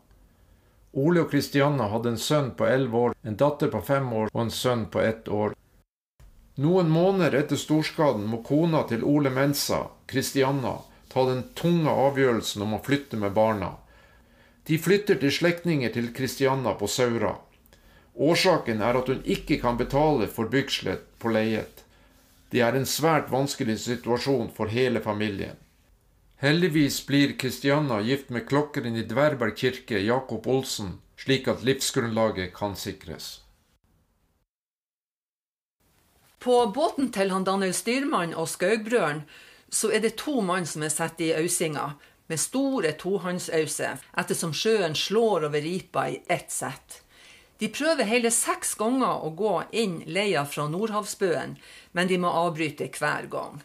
Ole 0.95 1.25
og 1.25 1.33
Kristianna 1.33 1.89
hadde 1.91 2.13
en 2.13 2.21
sønn 2.23 2.53
på 2.55 2.69
elleve 2.71 3.01
år, 3.09 3.17
en 3.27 3.35
datter 3.35 3.73
på 3.73 3.81
fem 3.83 4.07
år 4.15 4.31
og 4.31 4.41
en 4.45 4.55
sønn 4.55 4.85
på 4.95 5.03
ett 5.03 5.27
år. 5.27 5.57
Noen 6.63 6.95
måneder 6.95 7.35
etter 7.41 7.59
storskaden 7.59 8.29
må 8.31 8.45
kona 8.47 8.85
til 8.87 9.03
Ole 9.03 9.35
Mensa, 9.35 9.89
Kristianna, 10.07 10.77
ta 11.11 11.25
den 11.27 11.43
tunge 11.59 11.91
avgjørelsen 11.91 12.63
om 12.63 12.77
å 12.79 12.83
flytte 12.87 13.19
med 13.19 13.35
barna. 13.35 13.73
De 14.71 14.79
flytter 14.79 15.19
til 15.19 15.35
slektninger 15.35 15.91
til 15.91 16.13
Kristianna 16.15 16.79
på 16.79 16.87
Saura. 16.87 17.35
Årsaken 18.15 18.79
er 18.79 19.03
at 19.03 19.11
hun 19.11 19.27
ikke 19.27 19.59
kan 19.59 19.75
betale 19.75 20.31
for 20.31 20.47
bygselet 20.55 21.03
på 21.19 21.35
leiet. 21.35 21.74
Det 22.51 22.61
er 22.61 22.77
en 22.77 22.87
svært 22.87 23.31
vanskelig 23.33 23.79
situasjon 23.85 24.51
for 24.57 24.73
hele 24.73 25.01
familien. 25.03 25.57
Heldigvis 26.43 26.99
blir 27.07 27.39
Kristianna 27.39 28.01
gift 28.05 28.31
med 28.31 28.47
klokkeren 28.49 28.97
i 28.97 29.07
Dverberg 29.09 29.57
kirke, 29.57 29.99
Jakob 30.03 30.47
Olsen, 30.47 30.99
slik 31.17 31.49
at 31.49 31.63
livsgrunnlaget 31.65 32.53
kan 32.55 32.77
sikres. 32.77 33.41
På 36.39 36.67
båten 36.67 37.09
til 37.13 37.31
han 37.33 37.47
Daniel 37.47 37.73
Styrmann 37.73 38.35
og 38.37 38.51
Skaugbrøren 38.53 39.23
så 39.73 39.89
er 39.91 40.03
det 40.05 40.19
to 40.21 40.43
mann 40.45 40.67
som 40.69 40.85
er 40.85 40.93
satt 40.93 41.23
i 41.25 41.33
ausinga, 41.35 41.95
med 42.29 42.41
store 42.41 42.93
tohåndsauser, 43.01 44.01
ettersom 44.21 44.53
sjøen 44.57 44.95
slår 44.97 45.49
over 45.49 45.65
ripa 45.65 46.07
i 46.13 46.21
ett 46.29 46.53
sett. 46.53 47.04
De 47.59 47.69
prøver 47.71 48.09
hele 48.09 48.33
seks 48.35 48.75
ganger 48.79 49.23
å 49.23 49.31
gå 49.39 49.55
inn 49.71 50.01
leia 50.11 50.43
fra 50.49 50.67
Nordhavsbøen, 50.71 51.55
men 51.93 52.11
de 52.11 52.19
må 52.19 52.33
avbryte 52.35 52.89
hver 52.99 53.29
gang. 53.31 53.61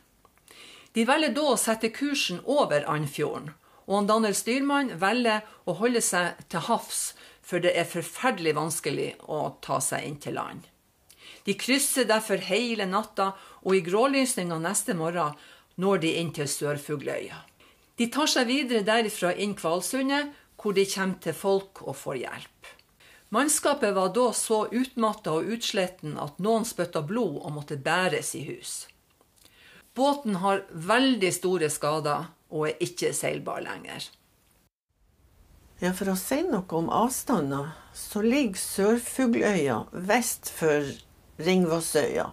De 0.93 1.05
velger 1.05 1.33
da 1.33 1.45
å 1.51 1.57
sette 1.57 1.91
kursen 1.93 2.41
over 2.45 2.85
Andfjorden, 2.89 3.53
og 3.89 3.95
han 3.95 4.09
Daniel 4.09 4.37
Styrmann 4.37 4.93
velger 5.01 5.45
å 5.65 5.77
holde 5.81 6.01
seg 6.05 6.37
til 6.49 6.65
havs, 6.69 7.13
for 7.41 7.61
det 7.63 7.73
er 7.73 7.89
forferdelig 7.89 8.53
vanskelig 8.57 9.13
å 9.25 9.55
ta 9.65 9.79
seg 9.81 10.05
inn 10.05 10.19
til 10.21 10.37
land. 10.37 10.67
De 11.45 11.55
krysser 11.57 12.05
derfor 12.05 12.41
hele 12.45 12.85
natta, 12.85 13.31
og 13.65 13.73
i 13.73 13.81
grålysninga 13.85 14.59
neste 14.61 14.93
morgen 14.93 15.33
når 15.81 16.03
de 16.03 16.11
inn 16.19 16.33
til 16.35 16.49
Sørfugløya. 16.51 17.45
De 17.97 18.07
tar 18.13 18.29
seg 18.31 18.47
videre 18.47 18.85
derifra 18.85 19.33
inn 19.33 19.55
Kvalsundet, 19.57 20.29
hvor 20.59 20.75
de 20.75 20.85
kommer 20.87 21.17
til 21.23 21.35
folk 21.35 21.81
og 21.87 21.97
får 21.97 22.21
hjelp. 22.21 22.69
Mannskapet 23.29 23.95
var 23.95 24.13
da 24.13 24.31
så 24.33 24.63
utmatta 24.71 25.35
og 25.37 25.51
utsletten 25.53 26.17
at 26.17 26.39
noen 26.41 26.65
spytta 26.65 27.03
blod 27.05 27.37
og 27.43 27.51
måtte 27.59 27.77
bæres 27.77 28.33
i 28.35 28.41
hus. 28.47 28.87
Båten 29.93 30.39
har 30.41 30.63
veldig 30.71 31.29
store 31.35 31.69
skader 31.69 32.31
og 32.49 32.71
er 32.71 32.81
ikke 32.81 33.13
seilbar 33.13 33.61
lenger. 33.61 34.07
Ja, 35.79 35.93
For 35.93 36.11
å 36.11 36.17
si 36.19 36.41
noe 36.43 36.65
om 36.75 36.89
avstander, 36.91 37.69
så 37.93 38.23
ligger 38.25 38.59
Sørfugløya 38.59 39.77
vest 40.09 40.49
for 40.51 40.89
Ringvassøya. 41.39 42.25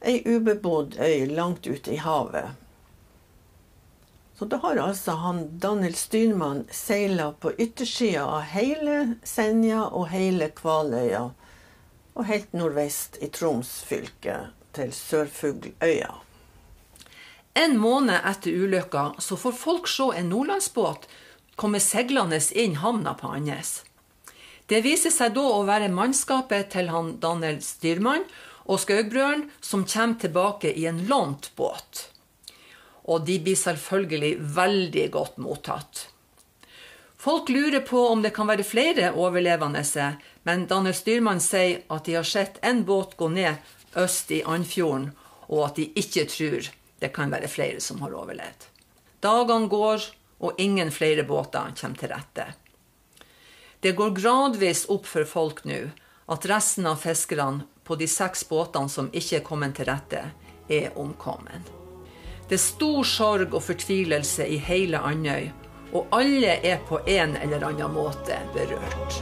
Ei 0.00 0.22
ubebodd 0.24 0.96
øy 0.96 1.26
langt 1.34 1.66
ute 1.66 1.92
i 1.92 1.98
havet. 2.00 2.54
Så 4.40 4.46
da 4.46 4.56
har 4.56 4.76
altså 4.76 5.12
han 5.20 5.58
Daniel 5.60 5.94
Styrmann 5.94 6.62
seila 6.72 7.32
på 7.32 7.50
yttersida 7.60 8.22
av 8.24 8.46
hele 8.48 8.94
Senja 9.22 9.82
og 9.84 10.06
hele 10.08 10.46
Kvaløya, 10.56 11.26
og 12.16 12.24
helt 12.24 12.54
nordvest 12.56 13.18
i 13.20 13.26
Troms 13.36 13.68
fylke, 13.84 14.38
til 14.72 14.94
Sørfugløya. 14.96 16.08
En 17.52 17.76
måned 17.82 18.16
etter 18.30 18.56
ulykka 18.64 19.02
så 19.20 19.36
får 19.42 19.58
folk 19.60 19.90
se 19.92 20.06
en 20.16 20.32
nordlandsbåt 20.32 21.04
komme 21.60 21.82
seilende 21.84 22.38
inn 22.56 22.78
havna 22.80 23.12
på 23.20 23.34
Andes. 23.36 23.74
Det 24.72 24.80
viser 24.88 25.12
seg 25.12 25.34
da 25.36 25.44
å 25.50 25.66
være 25.68 25.92
mannskapet 25.92 26.72
til 26.78 26.88
han 26.94 27.18
Daniel 27.20 27.60
Styrmann 27.60 28.24
og 28.64 28.80
Skaugbrødren 28.86 29.50
som 29.60 29.84
kommer 29.84 30.16
tilbake 30.24 30.72
i 30.72 30.88
en 30.88 31.04
lånt 31.12 31.52
båt 31.60 32.06
og 33.04 33.26
de 33.26 33.38
blir 33.42 33.58
selvfølgelig 33.58 34.32
veldig 34.56 35.06
godt 35.14 35.38
mottatt. 35.42 36.08
Folk 37.20 37.48
lurer 37.52 37.80
på 37.84 38.00
om 38.08 38.22
det 38.24 38.32
kan 38.32 38.48
være 38.48 38.64
flere 38.64 39.10
overlevende, 39.12 39.82
men 40.48 40.66
Daniel 40.66 40.96
Styrmann 40.96 41.42
sier 41.44 41.82
at 41.92 42.06
de 42.08 42.16
har 42.16 42.24
sett 42.24 42.56
en 42.64 42.84
båt 42.88 43.16
gå 43.20 43.28
ned 43.28 43.60
øst 44.00 44.30
i 44.32 44.42
Andfjorden, 44.42 45.10
og 45.52 45.66
at 45.66 45.76
de 45.76 45.90
ikke 46.00 46.24
tror 46.30 46.70
det 47.00 47.12
kan 47.12 47.32
være 47.32 47.48
flere 47.48 47.80
som 47.80 48.00
har 48.00 48.14
overlevd. 48.16 48.64
Dagene 49.20 49.68
går, 49.68 50.06
og 50.40 50.56
ingen 50.56 50.88
flere 50.90 51.26
båter 51.28 51.74
kommer 51.76 52.00
til 52.00 52.12
rette. 52.14 52.46
Det 53.80 53.92
går 53.96 54.16
gradvis 54.16 54.86
opp 54.92 55.04
for 55.08 55.28
folk 55.28 55.64
nå 55.68 55.82
at 56.30 56.46
resten 56.48 56.88
av 56.88 57.00
fiskerne 57.02 57.66
på 57.84 57.98
de 58.00 58.08
seks 58.08 58.46
båtene 58.48 58.88
som 58.88 59.12
ikke 59.12 59.40
er 59.40 59.44
kommet 59.44 59.76
til 59.76 59.88
rette, 59.90 60.22
er 60.70 60.96
omkommet. 60.96 61.79
Det 62.50 62.56
er 62.56 62.62
stor 62.64 63.04
sorg 63.06 63.52
og 63.54 63.62
fortvilelse 63.62 64.42
i 64.42 64.56
hele 64.66 64.98
Andøy, 65.06 65.44
og 65.94 66.08
alle 66.16 66.56
er 66.66 66.80
på 66.88 66.98
en 67.06 67.36
eller 67.38 67.62
annen 67.62 67.92
måte 67.94 68.40
berørt. 68.50 69.20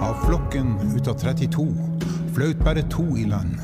Av 0.00 0.16
flokken 0.24 0.72
ut 0.96 1.12
av 1.12 1.20
32 1.20 1.68
fløt 2.32 2.64
bare 2.64 2.88
to 2.88 3.04
i 3.20 3.28
land. 3.28 3.60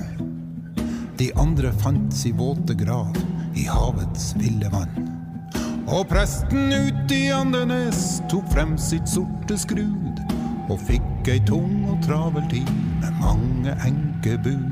De 1.17 1.33
andre 1.41 1.73
fant 1.81 2.13
sin 2.13 2.37
våte 2.37 2.77
grav 2.77 3.17
i 3.57 3.65
havets 3.73 4.35
ville 4.37 4.69
vann. 4.69 5.09
Og 5.89 6.11
presten 6.13 6.69
ute 6.77 7.23
i 7.23 7.31
Andenes 7.33 8.19
tok 8.29 8.53
frem 8.53 8.77
sitt 8.77 9.09
sorte 9.09 9.57
skrud 9.57 10.04
og 10.73 10.81
fikk 10.89 11.29
ei 11.29 11.41
tung 11.45 11.85
og 11.93 11.99
travel 12.07 12.45
tid 12.49 12.69
med 13.03 13.19
mange 13.21 13.75
enkebud. 13.85 14.63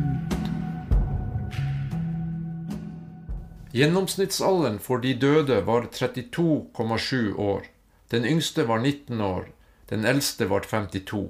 Gjennomsnittsalderen 3.72 4.78
for 4.84 5.00
de 5.04 5.12
døde 5.16 5.60
var 5.66 5.88
32,7 5.92 7.36
år. 7.36 7.68
Den 8.12 8.24
yngste 8.28 8.66
var 8.68 8.80
19 8.80 9.20
år, 9.20 9.46
den 9.88 10.04
eldste 10.04 10.48
var 10.48 10.64
52. 10.68 11.28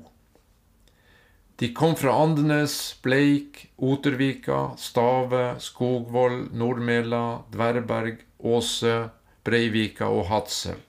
De 1.62 1.68
kom 1.75 1.94
fra 1.94 2.14
Andenes, 2.22 2.96
Bleik, 3.03 3.68
Otervika, 3.79 4.72
Stave, 4.79 5.61
Skogvoll, 5.62 6.48
Nordmela, 6.51 7.42
Dverberg, 7.55 8.25
Åse, 8.38 9.11
Breivika 9.44 10.11
og 10.11 10.27
Hadsel. 10.31 10.81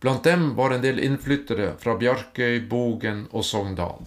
Blant 0.00 0.24
dem 0.24 0.54
var 0.54 0.70
en 0.70 0.82
del 0.84 1.00
innflyttere 1.00 1.72
fra 1.80 1.96
Bjarkøy, 1.96 2.60
Bogen 2.68 3.26
og 3.32 3.44
Sogndal. 3.44 4.04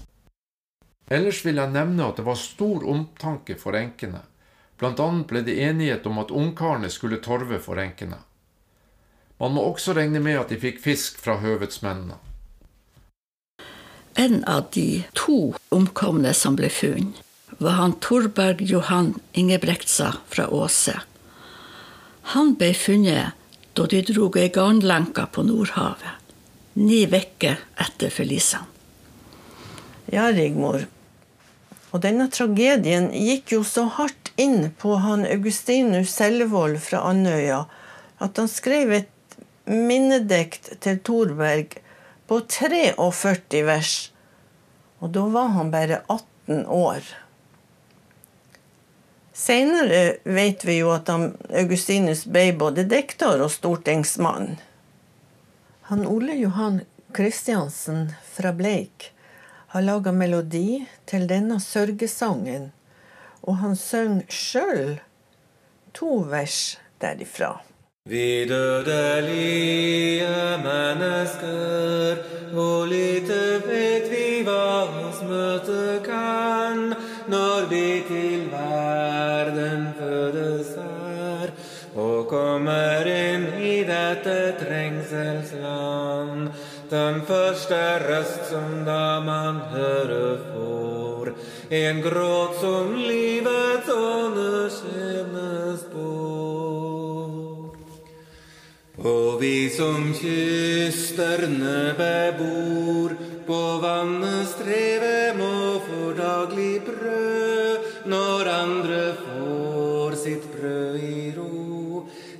Ellers 1.10 1.42
vil 1.46 1.58
jeg 1.58 1.74
nevne 1.74 2.06
at 2.06 2.20
det 2.20 2.26
var 2.28 2.38
stor 2.38 2.86
omtanke 2.86 3.58
for 3.58 3.78
enkene. 3.78 4.22
Blant 4.78 5.02
annet 5.02 5.28
ble 5.28 5.42
det 5.44 5.58
enighet 5.60 6.06
om 6.06 6.22
at 6.22 6.32
ungkarene 6.32 6.92
skulle 6.94 7.18
torve 7.26 7.58
for 7.60 7.82
enkene. 7.82 8.22
Man 9.40 9.56
må 9.56 9.64
også 9.66 9.96
regne 9.98 10.22
med 10.22 10.38
at 10.38 10.54
de 10.54 10.60
fikk 10.62 10.82
fisk 10.84 11.18
fra 11.24 11.40
høvedsmennene. 11.42 12.20
En 14.20 14.44
av 14.52 14.70
de 14.76 15.04
to 15.16 15.56
omkomne 15.74 16.34
som 16.36 16.58
ble 16.60 16.70
funnet, 16.74 17.18
var 17.60 17.76
han 17.80 17.98
Torberg 18.04 18.62
Johan 18.62 19.14
Ingebrektsa 19.34 20.14
fra 20.32 20.46
Åse. 20.54 20.96
Han 22.36 22.54
ble 22.60 22.74
funnet 22.78 23.39
da 23.74 23.86
de 23.90 24.02
drog 24.06 24.38
ei 24.38 24.50
garnlenke 24.54 25.26
på 25.34 25.44
Nordhavet, 25.48 26.18
ni 26.80 27.04
uker 27.06 27.60
etter 27.78 28.14
forlisene. 28.14 28.66
Ja, 30.10 30.32
Rigmor. 30.34 30.88
Og 31.94 32.02
denne 32.02 32.28
tragedien 32.34 33.10
gikk 33.14 33.54
jo 33.54 33.64
så 33.66 33.86
hardt 33.94 34.32
inn 34.42 34.72
på 34.82 34.96
han 35.04 35.26
Augustinus 35.26 36.14
Selvold 36.18 36.80
fra 36.82 37.04
Andøya 37.10 37.64
at 38.22 38.38
han 38.38 38.50
skrev 38.52 38.94
et 38.98 39.38
minnedikt 39.70 40.72
til 40.84 41.00
Thorberg 41.06 41.78
på 42.30 42.42
43 42.46 43.64
vers. 43.66 43.96
Og 45.00 45.14
da 45.16 45.26
var 45.34 45.54
han 45.56 45.72
bare 45.74 46.02
18 46.10 46.66
år. 46.66 47.06
Seinere 49.40 50.18
vet 50.24 50.66
vi 50.66 50.82
jo 50.82 50.90
at 50.92 51.08
han, 51.08 51.30
Augustinus 51.56 52.26
ble 52.28 52.50
både 52.60 52.84
dikter 52.92 53.40
og 53.40 53.54
stortingsmann. 53.54 54.58
Han 55.88 56.04
Ole 56.12 56.36
Johan 56.42 56.82
Kristiansen 57.16 58.10
fra 58.34 58.52
Bleik 58.54 59.14
har 59.72 59.86
laga 59.86 60.12
melodi 60.12 60.84
til 61.08 61.24
denne 61.32 61.62
sørgesangen, 61.64 62.74
og 63.48 63.62
han 63.64 63.80
synger 63.80 64.28
sjøl 64.28 65.00
to 65.96 66.20
vers 66.28 66.76
derifra. 67.00 67.54
Vi 68.10 68.44
dødelige 68.50 70.28
mennesker, 70.66 72.20
hvor 72.52 72.86
lite 72.92 73.40
vet 73.70 74.12
vi 74.12 74.44
hva 74.44 74.84
oss 75.08 75.24
møte 75.24 76.00
kan 76.04 76.90
når 77.30 77.68
vi 77.70 77.99
dette 84.30 84.66
trengselsland. 84.66 86.50
Den 86.90 87.22
første 87.28 88.00
røst 88.08 88.50
som 88.50 88.86
da 88.86 89.20
man 89.26 89.56
hører 89.74 90.38
får, 90.52 91.34
en 91.70 92.02
gråt 92.02 92.56
som 92.62 92.96
livets 92.96 93.90
ånde 93.94 94.70
skjebnespor. 94.74 96.10
Og 99.00 99.42
vi 99.42 99.70
som 99.72 100.14
kysterne 100.14 101.96
bebor, 101.98 103.16
på 103.50 103.80
vannet 103.82 104.48
streve 104.52 105.34
må 105.40 105.80
for 105.88 106.14
daglig 106.18 106.82
brød, 106.86 107.78
når 108.06 108.50
andre 108.54 109.16
får 109.24 110.16
sitt 110.26 110.46
brød 110.54 111.00
i. 111.00 111.29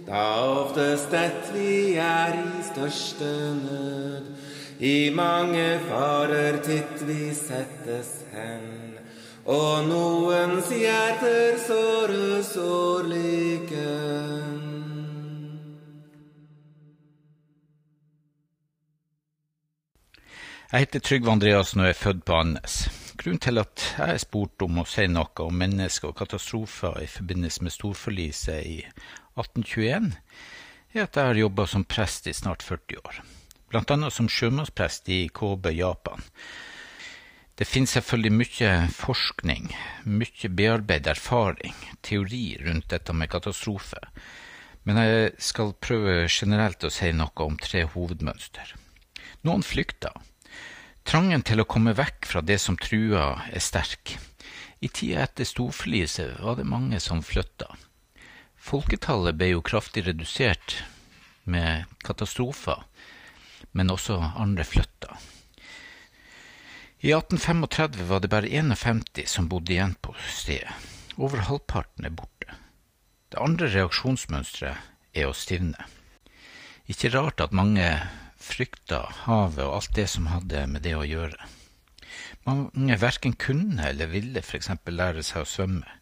Da 0.10 0.50
oftest 0.66 1.14
ett 1.14 1.52
vi 1.54 1.96
er 2.02 2.34
i 2.34 2.64
største 2.66 3.26
nød, 3.54 4.26
i 4.80 5.12
mange 5.14 5.80
farer 5.86 6.58
titt 6.66 7.04
vi 7.06 7.30
settes 7.38 8.10
hen. 8.34 8.98
Og 9.46 9.86
noens 9.86 10.72
hjerter 10.74 11.62
såres 11.62 12.50
sårliken. 12.56 13.78
Jeg 20.72 20.80
heter 20.88 21.00
Trygve 21.06 21.32
Andreassen 21.38 21.86
og 21.86 21.92
er 21.92 22.02
født 22.02 22.26
på 22.26 22.34
Andenes. 22.34 22.82
Grunnen 23.20 23.40
til 23.46 23.58
at 23.62 23.86
jeg 23.98 24.14
er 24.16 24.22
spurt 24.22 24.62
om 24.66 24.78
å 24.80 24.90
si 24.90 25.06
noe 25.12 25.46
om 25.46 25.58
mennesker 25.60 26.10
og 26.10 26.18
katastrofer 26.22 27.02
i 27.04 27.08
forbindelse 27.10 27.66
med 27.66 27.74
storforliset 27.74 28.66
i 28.66 28.78
1821, 29.42 30.12
er 30.94 31.06
at 31.06 31.20
jeg 31.20 31.32
har 31.32 31.42
jobba 31.44 31.66
som 31.70 31.86
prest 31.86 32.28
i 32.28 32.34
snart 32.34 32.66
40 32.66 33.02
år. 33.04 33.22
Annet 33.78 34.16
som 34.16 34.30
sjømannsprest 34.32 35.10
i 35.14 35.28
Kobe, 35.30 35.72
Japan. 35.76 36.24
Det 37.60 37.68
finnes 37.68 37.92
selvfølgelig 37.92 38.32
mye 38.34 38.72
forskning, 38.96 39.66
mye 40.08 40.50
bearbeidet 40.56 41.12
erfaring, 41.12 41.76
teori 42.02 42.56
rundt 42.64 42.88
dette 42.94 43.14
med 43.14 43.30
katastrofe, 43.30 44.00
men 44.88 44.98
jeg 45.04 45.34
skal 45.44 45.76
prøve 45.84 46.30
generelt 46.32 46.86
å 46.88 46.92
si 46.94 47.12
noe 47.12 47.46
om 47.46 47.58
tre 47.60 47.84
hovedmønster. 47.92 48.74
Noen 49.44 49.62
flykter. 49.64 50.16
Trangen 51.04 51.44
til 51.44 51.62
å 51.62 51.68
komme 51.68 51.94
vekk 51.98 52.30
fra 52.32 52.42
det 52.42 52.62
som 52.64 52.78
trua, 52.80 53.44
er 53.52 53.64
sterk. 53.64 54.16
I 54.80 54.88
tida 54.88 55.26
etter 55.26 55.48
storforliset 55.48 56.40
var 56.40 56.56
det 56.56 56.68
mange 56.70 57.00
som 57.04 57.20
flytta. 57.26 57.68
Folketallet 58.60 59.38
ble 59.40 59.54
jo 59.54 59.66
kraftig 59.66 60.06
redusert 60.08 60.84
med 61.50 61.90
katastrofer, 62.06 62.84
men 63.72 63.92
også 63.94 64.20
andre 64.36 64.66
flytta. 64.68 65.18
I 67.00 67.14
1835 67.16 68.04
var 68.10 68.20
det 68.20 68.32
bare 68.32 68.50
51 68.52 69.24
som 69.32 69.48
bodde 69.48 69.72
igjen 69.74 69.96
på 70.04 70.16
stedet. 70.28 70.74
Over 71.16 71.46
halvparten 71.48 72.06
er 72.06 72.16
borte. 72.16 72.58
Det 73.32 73.40
andre 73.40 73.70
reaksjonsmønsteret 73.72 75.16
er 75.16 75.30
å 75.30 75.36
stivne. 75.36 75.88
Ikke 76.92 77.12
rart 77.14 77.44
at 77.44 77.56
mange 77.56 77.86
frykta 78.40 79.04
havet 79.26 79.64
og 79.66 79.78
alt 79.78 79.96
det 79.96 80.08
som 80.12 80.28
hadde 80.32 80.66
med 80.72 80.84
det 80.84 80.96
å 80.98 81.08
gjøre. 81.08 81.38
Mange 82.48 82.98
verken 83.00 83.36
kunne 83.40 83.92
eller 83.92 84.10
ville 84.12 84.42
f.eks. 84.42 84.72
lære 84.88 85.24
seg 85.24 85.44
å 85.44 85.50
svømme. 85.50 85.99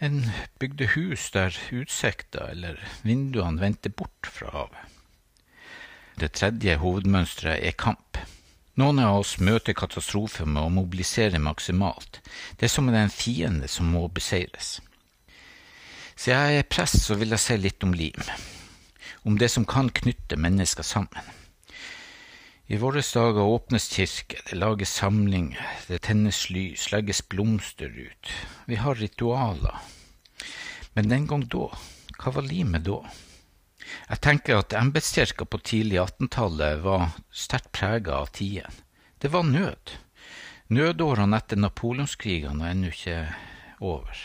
En 0.00 0.30
bygde 0.58 0.86
hus 0.94 1.26
der 1.34 1.56
utsikta 1.76 2.46
eller 2.50 2.78
vinduene 3.04 3.60
vendte 3.60 3.90
bort 3.92 4.28
fra 4.32 4.48
havet. 4.54 4.94
Det 6.20 6.32
tredje 6.36 6.76
hovedmønsteret 6.80 7.60
er 7.68 7.76
kamp. 7.76 8.16
Noen 8.80 9.02
av 9.04 9.18
oss 9.20 9.34
møter 9.44 9.76
katastrofer 9.76 10.48
med 10.48 10.62
å 10.62 10.72
mobilisere 10.72 11.40
maksimalt. 11.42 12.22
Det 12.56 12.68
er 12.68 12.72
som 12.72 12.88
en 12.88 13.12
fiende 13.12 13.68
som 13.68 13.92
må 13.92 14.06
beseires. 14.08 14.78
Siden 16.16 16.48
jeg 16.48 16.64
er 16.64 16.72
prest, 16.72 17.02
så 17.04 17.16
vil 17.20 17.36
jeg 17.36 17.44
si 17.44 17.60
litt 17.60 17.84
om 17.84 17.92
lim 17.96 18.24
om 19.22 19.36
det 19.38 19.50
som 19.52 19.66
kan 19.68 19.90
knytte 19.92 20.36
mennesker 20.40 20.82
sammen. 20.82 21.39
I 22.70 22.76
våre 22.78 23.00
dager 23.02 23.42
åpnes 23.42 23.88
kirker, 23.90 24.44
det 24.46 24.54
lages 24.54 24.92
samlinger, 24.94 25.58
det 25.88 26.04
tennes 26.06 26.38
lys, 26.54 26.84
legges 26.92 27.18
blomster 27.28 27.90
ut. 27.90 28.28
Vi 28.70 28.76
har 28.78 28.94
ritualer. 28.94 29.80
Men 30.94 31.08
den 31.10 31.24
gang 31.26 31.42
da, 31.50 31.64
hva 32.14 32.30
var 32.36 32.46
limet 32.46 32.84
da? 32.86 33.00
Jeg 34.06 34.22
tenker 34.22 34.60
at 34.60 34.76
embetskirka 34.78 35.48
på 35.50 35.58
tidlig 35.66 35.98
1800-tallet 35.98 36.84
var 36.84 37.08
sterkt 37.34 37.72
prega 37.74 38.20
av 38.20 38.30
tiden. 38.38 38.78
Det 39.18 39.32
var 39.34 39.48
nød. 39.48 39.90
Nødårene 40.70 41.40
etter 41.42 41.58
napoleonskrigene 41.58 42.68
er 42.68 42.76
ennå 42.76 42.92
ikke 42.94 43.16
over. 43.82 44.20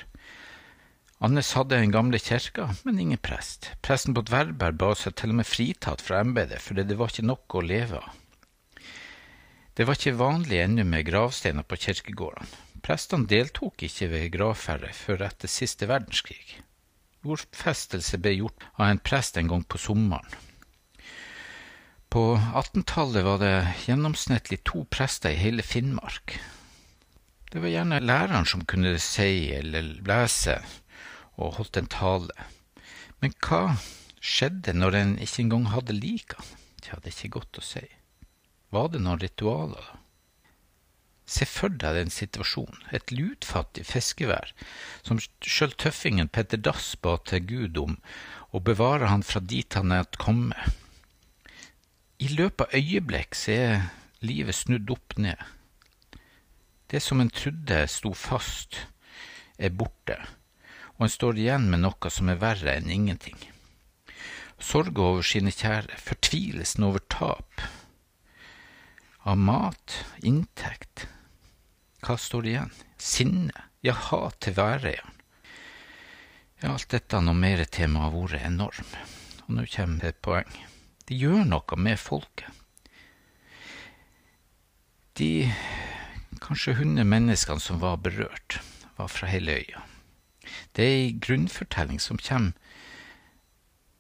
Annes 1.25 1.49
hadde 1.58 1.81
en 1.81 1.95
gamle 1.97 2.21
kirka, 2.21 2.67
men 2.86 3.01
ingen 3.01 3.23
prest. 3.25 3.71
Presten 3.81 4.13
på 4.13 4.21
Dverberg 4.29 4.77
ba 4.77 4.91
seg 4.93 5.17
til 5.17 5.34
og 5.34 5.41
med 5.41 5.49
fritatt 5.49 6.05
fra 6.05 6.21
embetet, 6.21 6.62
fordi 6.62 6.86
det 6.86 6.99
var 7.01 7.10
ikke 7.10 7.25
nok 7.31 7.58
å 7.58 7.65
leve 7.65 8.03
av. 8.03 8.13
Det 9.75 9.83
var 9.83 9.97
ikke 9.97 10.15
vanlig 10.15 10.61
ennå 10.63 10.85
med 10.88 11.03
gravsteiner 11.09 11.65
på 11.67 11.75
kirkegårdene. 11.83 12.47
Prestene 12.85 13.27
deltok 13.27 13.83
ikke 13.83 14.07
ved 14.11 14.29
gravferde 14.31 14.91
før 14.95 15.25
etter 15.25 15.51
siste 15.51 15.89
verdenskrig. 15.89 16.61
Jordfestelse 17.25 18.19
ble 18.21 18.38
gjort 18.38 18.67
av 18.77 18.85
en 18.88 19.01
prest 19.03 19.39
en 19.41 19.49
gang 19.51 19.65
på 19.67 19.81
sommeren. 19.81 20.38
På 22.13 22.38
18-tallet 22.38 23.25
var 23.25 23.41
det 23.41 23.55
gjennomsnittlig 23.83 24.61
to 24.63 24.85
prester 24.88 25.33
i 25.33 25.41
hele 25.41 25.65
Finnmark. 25.65 26.38
Det 27.51 27.59
var 27.59 27.73
gjerne 27.73 27.99
læreren 27.99 28.47
som 28.47 28.63
kunne 28.69 28.95
si 29.03 29.49
eller 29.57 29.89
lese 30.07 30.61
og 31.35 31.57
holdt 31.57 31.81
en 31.81 31.91
tale. 31.91 32.47
Men 33.19 33.35
hva 33.43 33.75
skjedde 34.23 34.77
når 34.77 35.01
en 35.01 35.13
ikke 35.19 35.43
engang 35.43 35.67
hadde 35.73 35.99
lika? 35.99 36.39
Tja, 36.79 37.01
det 37.01 37.11
er 37.11 37.17
ikke 37.17 37.35
godt 37.41 37.59
å 37.59 37.67
si. 37.73 37.83
Var 38.75 38.89
det 38.91 38.99
noen 38.99 39.21
ritualer? 39.21 39.91
Se 41.25 41.45
for 41.47 41.71
deg 41.71 41.95
den 41.95 42.11
situasjonen, 42.11 42.81
et 42.91 43.11
lutfattig 43.13 43.85
fiskevær, 43.88 44.51
som 45.05 45.21
sjøl 45.21 45.71
tøffingen 45.79 46.27
Petter 46.27 46.59
Dass 46.59 46.89
ba 46.99 47.15
til 47.29 47.45
Gud 47.47 47.79
om 47.79 47.95
å 48.51 48.59
bevare 48.59 49.07
han 49.09 49.23
fra 49.23 49.39
dit 49.39 49.77
han 49.79 49.93
er 49.95 50.09
kommet. 50.19 50.59
I 52.19 52.27
løpet 52.33 52.67
av 52.67 52.75
øyeblikk 52.75 53.38
så 53.39 53.55
er 53.55 53.88
livet 54.25 54.59
snudd 54.59 54.91
opp 54.91 55.15
ned. 55.23 55.39
Det 56.91 56.99
som 57.03 57.23
en 57.23 57.31
trodde 57.31 57.79
sto 57.91 58.11
fast, 58.11 58.81
er 59.55 59.71
borte, 59.71 60.19
og 60.99 61.07
en 61.07 61.15
står 61.15 61.39
igjen 61.39 61.71
med 61.71 61.85
noe 61.88 62.11
som 62.11 62.27
er 62.27 62.43
verre 62.43 62.75
enn 62.75 62.91
ingenting. 62.91 63.39
Sorga 64.59 65.09
over 65.13 65.23
sine 65.23 65.55
kjære, 65.55 65.95
fortvilelsen 66.11 66.85
over 66.91 67.07
tap 67.07 67.65
av 69.25 69.38
mat, 69.41 69.97
inntekt, 70.21 71.07
hva 72.05 72.17
står 72.21 72.45
det 72.45 72.51
igjen? 72.51 72.73
Sinne, 73.01 73.63
ja, 73.81 73.95
hat 74.11 74.38
til 74.45 74.53
væreieren. 74.57 75.15
Ja, 76.61 76.75
alt 76.75 76.88
dette 76.93 77.17
og 77.17 77.35
mer 77.38 77.63
tema 77.65 78.05
har 78.05 78.13
vært 78.13 78.45
enorm, 78.45 78.93
og 79.47 79.49
nå 79.57 79.65
kommer 79.73 80.03
det 80.03 80.13
et 80.13 80.21
poeng. 80.25 80.53
Det 81.05 81.17
gjør 81.17 81.43
noe 81.49 81.77
med 81.81 81.99
folket. 82.01 82.49
De 85.17 85.49
kanskje 86.43 86.75
hundre 86.79 87.05
menneskene 87.07 87.61
som 87.63 87.81
var 87.81 88.01
berørt, 88.05 88.59
var 88.97 89.09
fra 89.11 89.29
hele 89.31 89.57
øya. 89.61 89.83
Det 90.75 90.85
er 90.85 90.97
ei 91.01 91.13
grunnfortelling 91.17 92.01
som 92.03 92.21
kommer 92.21 92.53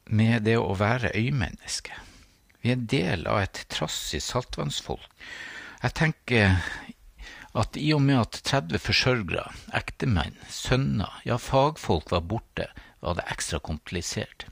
med 0.05 0.45
det 0.45 0.57
å 0.61 0.75
være 0.77 1.15
øymenneske. 1.17 1.95
Vi 2.65 2.71
er 2.73 2.79
en 2.79 2.87
del 2.89 3.27
av 3.29 3.43
et 3.43 3.59
trassig 3.69 4.23
saltvannsfolk. 4.25 5.05
Jeg 5.83 5.93
tenker 5.99 6.55
at 7.53 7.77
i 7.77 7.91
og 7.93 8.01
med 8.01 8.17
at 8.23 8.39
30 8.49 8.81
forsørgere, 8.81 9.43
ektemenn, 9.77 10.39
sønner, 10.49 11.13
ja 11.29 11.37
fagfolk 11.37 12.09
var 12.09 12.25
borte, 12.25 12.65
var 13.05 13.19
det 13.19 13.27
ekstra 13.35 13.61
komplisert. 13.61 14.47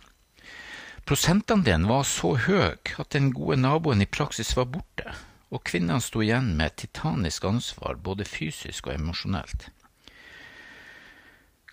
Prosentandelen 1.09 1.89
var 1.89 2.05
så 2.05 2.35
høy 2.45 2.77
at 3.01 3.09
den 3.17 3.33
gode 3.33 3.57
naboen 3.63 4.05
i 4.05 4.11
praksis 4.19 4.53
var 4.61 4.69
borte, 4.77 5.17
og 5.49 5.65
kvinnene 5.65 5.97
sto 6.05 6.21
igjen 6.21 6.53
med 6.53 6.69
et 6.69 6.79
titanisk 6.85 7.49
ansvar 7.49 7.97
både 7.97 8.29
fysisk 8.29 8.91
og 8.91 8.99
emosjonelt. 8.99 9.71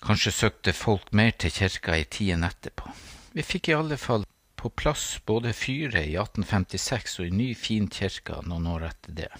Kanskje 0.00 0.33
søkte 0.33 0.72
folk 0.72 1.12
mer 1.12 1.37
til 1.37 1.53
kirka 1.53 2.00
i 2.00 2.09
tiden 2.09 2.48
etterpå. 2.48 2.88
Vi 3.37 3.44
fikk 3.44 3.68
i 3.68 3.76
alle 3.76 4.00
fall 4.00 4.24
på 4.61 4.68
plass 4.77 5.20
både 5.25 5.55
fyret 5.57 6.05
i 6.05 6.18
1856 6.20 7.14
og 7.23 7.31
en 7.31 7.38
ny, 7.40 7.49
fin 7.57 7.87
kirke 7.88 8.42
noen 8.44 8.68
år 8.68 8.90
etter 8.90 9.16
det. 9.16 9.31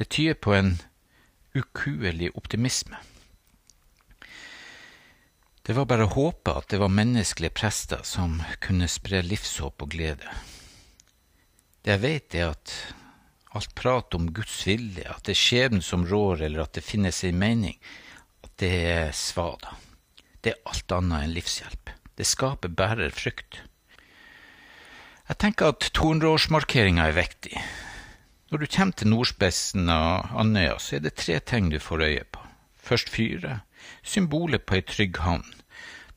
Det 0.00 0.08
tyder 0.08 0.38
på 0.40 0.54
en 0.56 0.70
ukuelig 1.52 2.30
optimisme. 2.38 2.96
Det 5.60 5.76
var 5.76 5.86
bare 5.90 6.06
å 6.08 6.14
håpe 6.14 6.54
at 6.56 6.70
det 6.72 6.80
var 6.80 6.88
menneskelige 6.94 7.52
prester 7.52 8.00
som 8.08 8.40
kunne 8.64 8.88
spre 8.88 9.20
livshåp 9.26 9.84
og 9.84 9.92
glede. 9.92 10.32
Det 11.84 11.92
jeg 11.92 12.02
vet, 12.06 12.34
er 12.40 12.54
at 12.54 12.74
alt 13.52 13.74
prat 13.76 14.16
om 14.16 14.32
Guds 14.32 14.56
vilje, 14.64 15.04
at 15.04 15.26
det 15.28 15.36
er 15.36 15.42
skjebnen 15.42 15.84
som 15.84 16.06
rår, 16.08 16.46
eller 16.48 16.64
at 16.64 16.78
det 16.78 16.86
finnes 16.86 17.20
en 17.28 17.38
mening, 17.38 17.76
at 18.40 18.52
det 18.62 18.72
er 18.88 19.12
svada. 19.16 19.76
Det 20.40 20.54
er 20.54 20.62
alt 20.72 20.96
annet 20.96 21.26
enn 21.26 21.36
livshjelp. 21.36 21.92
Det 22.16 22.28
skaper 22.28 22.72
bare 22.72 23.12
frykt. 23.12 23.60
Jeg 25.30 25.38
tenker 25.38 25.68
at 25.70 25.84
200-årsmarkeringa 25.94 27.04
er 27.06 27.14
viktig. 27.14 27.60
Når 28.50 28.58
du 28.58 28.66
kommer 28.66 28.96
til 28.98 29.12
nordspissen 29.12 29.86
av 29.94 30.32
Andøya, 30.42 30.74
så 30.82 30.96
er 30.96 31.04
det 31.04 31.12
tre 31.22 31.36
ting 31.38 31.68
du 31.70 31.76
får 31.78 32.02
øye 32.02 32.24
på. 32.34 32.42
Først 32.74 33.12
fyret, 33.14 33.62
symbolet 34.02 34.66
på 34.66 34.80
ei 34.80 34.82
trygg 34.82 35.22
havn. 35.22 35.46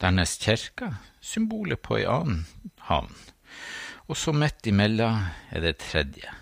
Dernest 0.01 0.41
kjerka, 0.41 0.95
symbolet 1.21 1.83
på 1.85 1.99
ei 1.99 2.07
annen 2.09 2.47
havn. 2.89 3.13
Og 4.09 4.17
så 4.17 4.33
midt 4.33 4.65
imellom 4.73 5.27
er 5.53 5.61
det 5.61 5.77
tredje, 5.85 6.33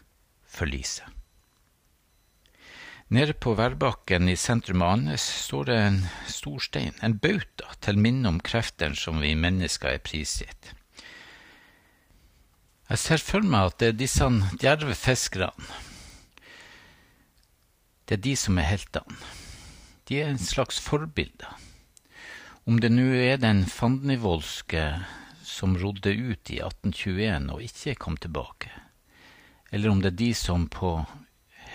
forliset. 0.48 1.12
Nede 3.12 3.36
på 3.36 3.58
Værbakken 3.60 4.32
i 4.32 4.40
sentrum 4.40 4.86
av 4.88 4.96
Andes 4.96 5.28
står 5.50 5.68
det 5.68 5.82
en 5.90 6.04
stor 6.24 6.64
stein, 6.64 6.96
en 7.04 7.20
bauta, 7.20 7.76
til 7.84 8.00
minne 8.00 8.32
om 8.32 8.40
kreftene 8.40 8.96
som 8.96 9.20
vi 9.20 9.36
mennesker 9.36 9.98
er 9.98 10.06
prisgitt. 10.08 10.78
Jeg 12.92 13.00
ser 13.00 13.22
for 13.24 13.46
meg 13.48 13.70
at 13.70 13.78
det 13.80 13.88
er 13.88 14.00
disse 14.02 14.26
djerve 14.60 14.92
fiskerne. 15.00 15.68
Det 18.04 18.18
er 18.18 18.24
de 18.26 18.34
som 18.36 18.58
er 18.60 18.68
heltene. 18.68 19.16
De 20.10 20.18
er 20.20 20.34
en 20.34 20.42
slags 20.42 20.82
forbilde. 20.84 21.48
Om 22.68 22.82
det 22.84 22.90
nå 22.92 23.06
er 23.16 23.40
den 23.40 23.64
fandenivoldske 23.64 24.84
som 25.48 25.78
rodde 25.80 26.12
ut 26.12 26.52
i 26.52 26.60
1821 26.60 27.48
og 27.56 27.64
ikke 27.64 27.96
kom 27.96 28.20
tilbake, 28.20 28.74
eller 29.72 29.94
om 29.94 30.04
det 30.04 30.12
er 30.12 30.20
de 30.26 30.30
som 30.36 30.68
på 30.68 30.92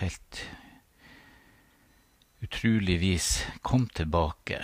helt 0.02 0.42
utrolig 2.44 2.98
vis 3.00 3.30
kom 3.64 3.88
tilbake 3.88 4.60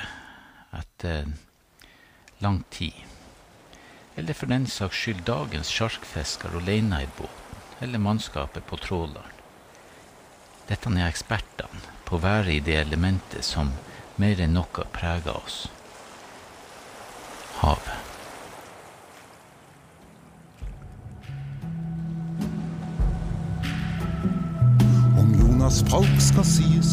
etter 0.77 1.33
lang 2.45 2.61
tid 2.69 3.12
eller 4.17 4.37
for 4.37 4.51
den 4.53 4.67
saks 4.67 4.97
skyld 4.97 5.23
dagens 5.29 5.71
sjarkfisker 5.73 6.57
alene 6.59 7.03
i 7.05 7.11
båten, 7.19 7.61
eller 7.81 7.99
mannskapet 7.99 8.67
på 8.67 8.79
tråleren. 8.81 9.39
Dette 10.69 10.91
er 10.95 11.09
ekspertene 11.09 11.95
på 12.07 12.17
å 12.17 12.23
være 12.23 12.57
i 12.57 12.65
det 12.65 12.79
elementet 12.85 13.45
som 13.45 13.73
mer 14.21 14.41
enn 14.41 14.55
noe 14.57 14.91
preger 14.95 15.37
oss 15.37 15.65
havet. 17.63 17.99
Om 25.19 25.35
Jonas 25.39 25.83
Falk 25.91 26.19
skal 26.21 26.47
sies, 26.47 26.93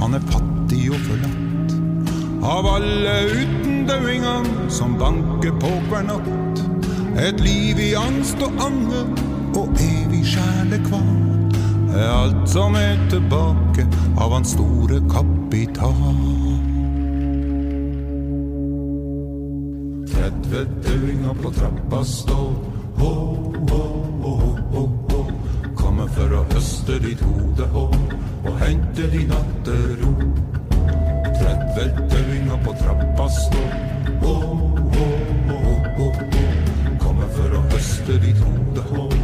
han 0.00 0.18
er 0.18 0.26
fattig 0.32 0.88
og 0.90 1.00
forlatt. 1.06 1.76
Av 2.48 2.66
alle 2.70 3.16
utendauingene 3.34 4.70
som 4.72 4.98
banker 4.98 5.54
på 5.62 5.74
hver 5.90 6.06
natt. 6.10 6.47
Et 7.18 7.40
liv 7.40 7.78
i 7.82 7.94
angst 7.98 8.42
og 8.46 8.60
anger 8.62 9.08
og 9.58 9.80
evig 9.82 10.20
sjelekval 10.30 11.16
er 11.98 12.12
alt 12.14 12.44
som 12.46 12.76
er 12.78 12.94
tilbake 13.10 13.86
av 14.20 14.36
hans 14.36 14.52
store 14.54 15.00
kapital. 15.10 16.14
30 20.12 20.70
døinger 20.86 21.34
på 21.42 21.52
trappa 21.58 22.04
står, 22.06 22.54
ho, 23.00 23.12
ho, 23.72 23.82
ho, 24.22 24.34
ho, 24.76 24.86
ho. 25.10 25.20
Kommer 25.74 26.06
for 26.14 26.38
å 26.38 26.46
høste 26.54 27.00
ditt 27.02 27.24
hodehår 27.26 27.98
og 28.46 28.58
hente 28.62 29.10
din 29.10 29.32
nattero. 29.34 30.14
30 31.42 32.02
døinger 32.14 32.62
på 32.62 32.78
trappa 32.78 33.26
står, 33.42 33.72
ho, 34.22 34.36
å 38.08 38.10
høste 38.10 38.24
ditt 38.24 38.38
hodehår 38.40 39.00
og 39.04 39.17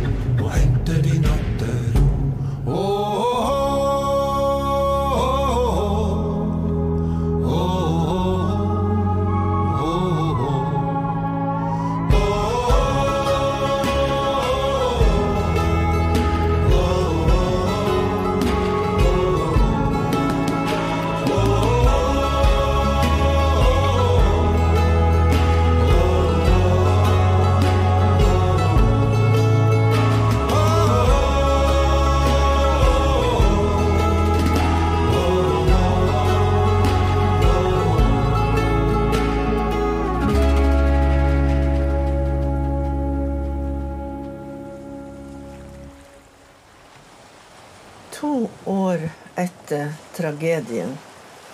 etter 49.75 49.93
tragedien 50.16 50.99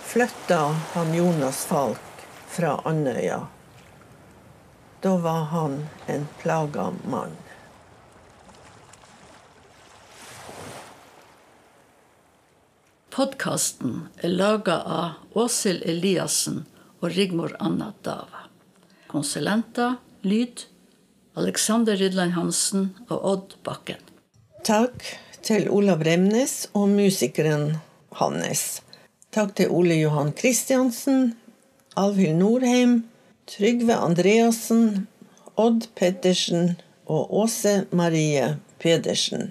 flytta 0.04 0.76
han 0.92 1.14
Jonas 1.14 1.64
Falk 1.64 1.98
fra 2.46 2.80
Andøya. 2.84 3.46
Da 5.00 5.16
var 5.16 5.44
han 5.44 5.86
en 6.06 6.26
plaga 6.42 6.92
mann. 7.08 7.36
Podkasten 13.10 14.08
er 14.16 14.28
laga 14.28 14.80
av 14.80 15.10
Åshild 15.32 15.82
Eliassen 15.82 16.64
og 17.00 17.10
Rigmor 17.16 17.56
Anna 17.60 17.92
Dava. 18.02 18.46
Konsulenter, 19.08 19.96
lyd, 20.22 20.66
Alexander 21.34 21.96
Rydland 21.96 22.36
Hansen 22.36 22.90
og 23.08 23.24
Odd 23.32 23.58
Bakken. 23.64 24.00
Takk 24.64 25.02
til 25.42 25.70
Olav 25.72 26.04
Remnes 26.04 26.66
og 26.76 26.90
musikeren 26.92 27.78
Hannes. 28.18 28.82
Takk 29.30 29.54
til 29.58 29.70
Ole 29.70 30.00
Johan 30.00 30.32
Kristiansen, 30.32 31.34
Alvhild 31.94 32.38
Norheim, 32.40 33.02
Trygve 33.50 33.94
Andreassen, 33.94 35.06
Odd 35.54 35.86
Pettersen 35.94 36.76
og 37.06 37.34
Åse 37.42 37.84
Marie 37.90 38.56
Pedersen. 38.78 39.50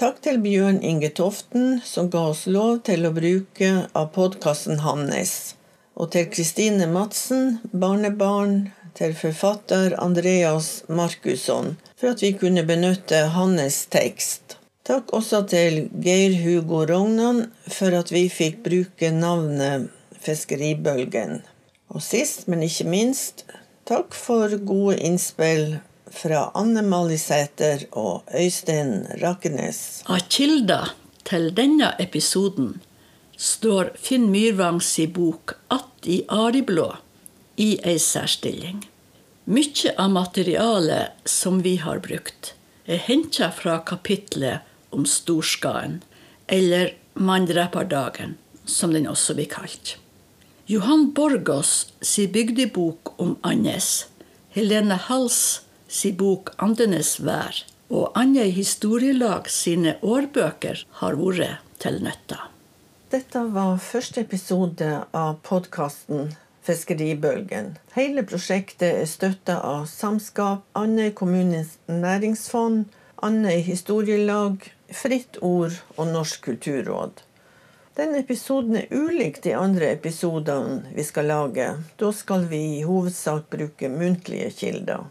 Takk 0.00 0.22
til 0.24 0.38
Bjørn 0.40 0.78
Inge 0.80 1.10
Toften, 1.12 1.80
som 1.84 2.08
ga 2.12 2.30
oss 2.30 2.46
lov 2.48 2.78
til 2.88 3.04
å 3.04 3.12
bruke 3.16 3.70
av 3.92 4.12
podkasten 4.14 4.80
hans. 4.84 5.56
Og 6.00 6.12
til 6.14 6.30
Kristine 6.32 6.86
Madsen, 6.88 7.58
barnebarn 7.72 8.70
til 8.96 9.12
forfatter 9.16 9.96
Andreas 10.00 10.70
Markusson, 10.88 11.76
for 11.96 12.14
at 12.14 12.24
vi 12.24 12.32
kunne 12.40 12.64
benytte 12.68 13.26
hans 13.36 13.82
tekst. 13.92 14.59
Takk 14.90 15.12
også 15.14 15.44
til 15.46 15.84
Geir 16.02 16.32
Hugo 16.40 16.80
Rognan 16.82 17.44
for 17.70 17.94
at 17.94 18.08
vi 18.10 18.24
fikk 18.26 18.56
bruke 18.64 19.12
navnet 19.14 19.84
Fiskeribølgen. 20.18 21.44
Og 21.94 22.02
sist, 22.02 22.48
men 22.50 22.64
ikke 22.66 22.88
minst, 22.90 23.44
takk 23.86 24.16
for 24.18 24.50
gode 24.66 24.96
innspill 25.06 25.76
fra 26.10 26.48
Anne 26.58 26.82
Malisæter 26.82 27.84
og 27.92 28.26
Øystein 28.34 29.04
Rakkenes. 29.20 30.02
Av 30.10 30.24
kilder 30.26 30.90
til 31.28 31.52
denne 31.54 31.92
episoden 32.02 32.80
står 33.38 33.92
Finn 33.94 34.26
Myrvangs 34.32 34.90
bok 35.14 35.54
'Att 35.68 36.06
i 36.06 36.24
Ariblå' 36.28 36.96
i 37.56 37.78
ei 37.84 37.98
særstilling. 37.98 38.82
Mye 39.44 39.94
av 39.98 40.10
materialet 40.10 41.14
som 41.24 41.62
vi 41.62 41.76
har 41.76 41.98
brukt, 41.98 42.54
er 42.86 42.96
henta 42.96 43.50
fra 43.50 43.78
kapitlet 43.78 44.66
om 44.90 45.06
storskaen, 45.06 46.00
eller 46.46 46.94
Manndreperdagen, 47.14 48.36
som 48.64 48.92
den 48.94 49.08
også 49.10 49.34
blir 49.34 49.50
kalt. 49.50 49.96
Johan 50.70 51.10
Borgås 51.14 51.92
sin 52.00 52.30
bygdebok 52.32 53.14
om 53.20 53.36
Andes, 53.42 54.06
Helene 54.54 54.94
Hals 54.94 55.62
sin 55.88 56.16
bok 56.16 56.54
'Andenes 56.58 57.18
vær' 57.18 57.64
og 57.90 58.12
Andøy 58.14 58.50
historielag 58.54 59.50
sine 59.50 59.96
årbøker 60.02 60.84
har 61.00 61.18
vært 61.18 61.58
til 61.82 61.98
nytte. 62.04 62.38
Dette 63.10 63.42
var 63.50 63.80
første 63.82 64.22
episode 64.22 64.90
av 65.12 65.40
podkasten 65.42 66.30
Fiskeribølgen. 66.62 67.72
Hele 67.96 68.22
prosjektet 68.22 69.00
er 69.00 69.08
støtta 69.10 69.56
av 69.66 69.88
Samskap, 69.90 70.62
Andøy 70.78 71.10
kommunes 71.18 71.78
næringsfond, 71.88 72.84
Andøy 73.22 73.58
historielag, 73.66 74.70
Fritt 74.90 75.38
Ord 75.40 75.76
og 75.96 76.08
Norsk 76.10 76.44
kulturråd. 76.48 77.22
Denne 77.98 78.22
episoden 78.22 78.78
er 78.80 78.90
ulik 78.90 79.42
de 79.44 79.52
andre 79.54 79.92
episodene 79.94 80.94
vi 80.94 81.04
skal 81.06 81.28
lage. 81.30 81.66
Da 82.00 82.10
skal 82.16 82.46
vi 82.50 82.60
i 82.78 82.84
hovedsak 82.86 83.48
bruke 83.52 83.90
muntlige 83.92 84.50
kilder. 84.56 85.06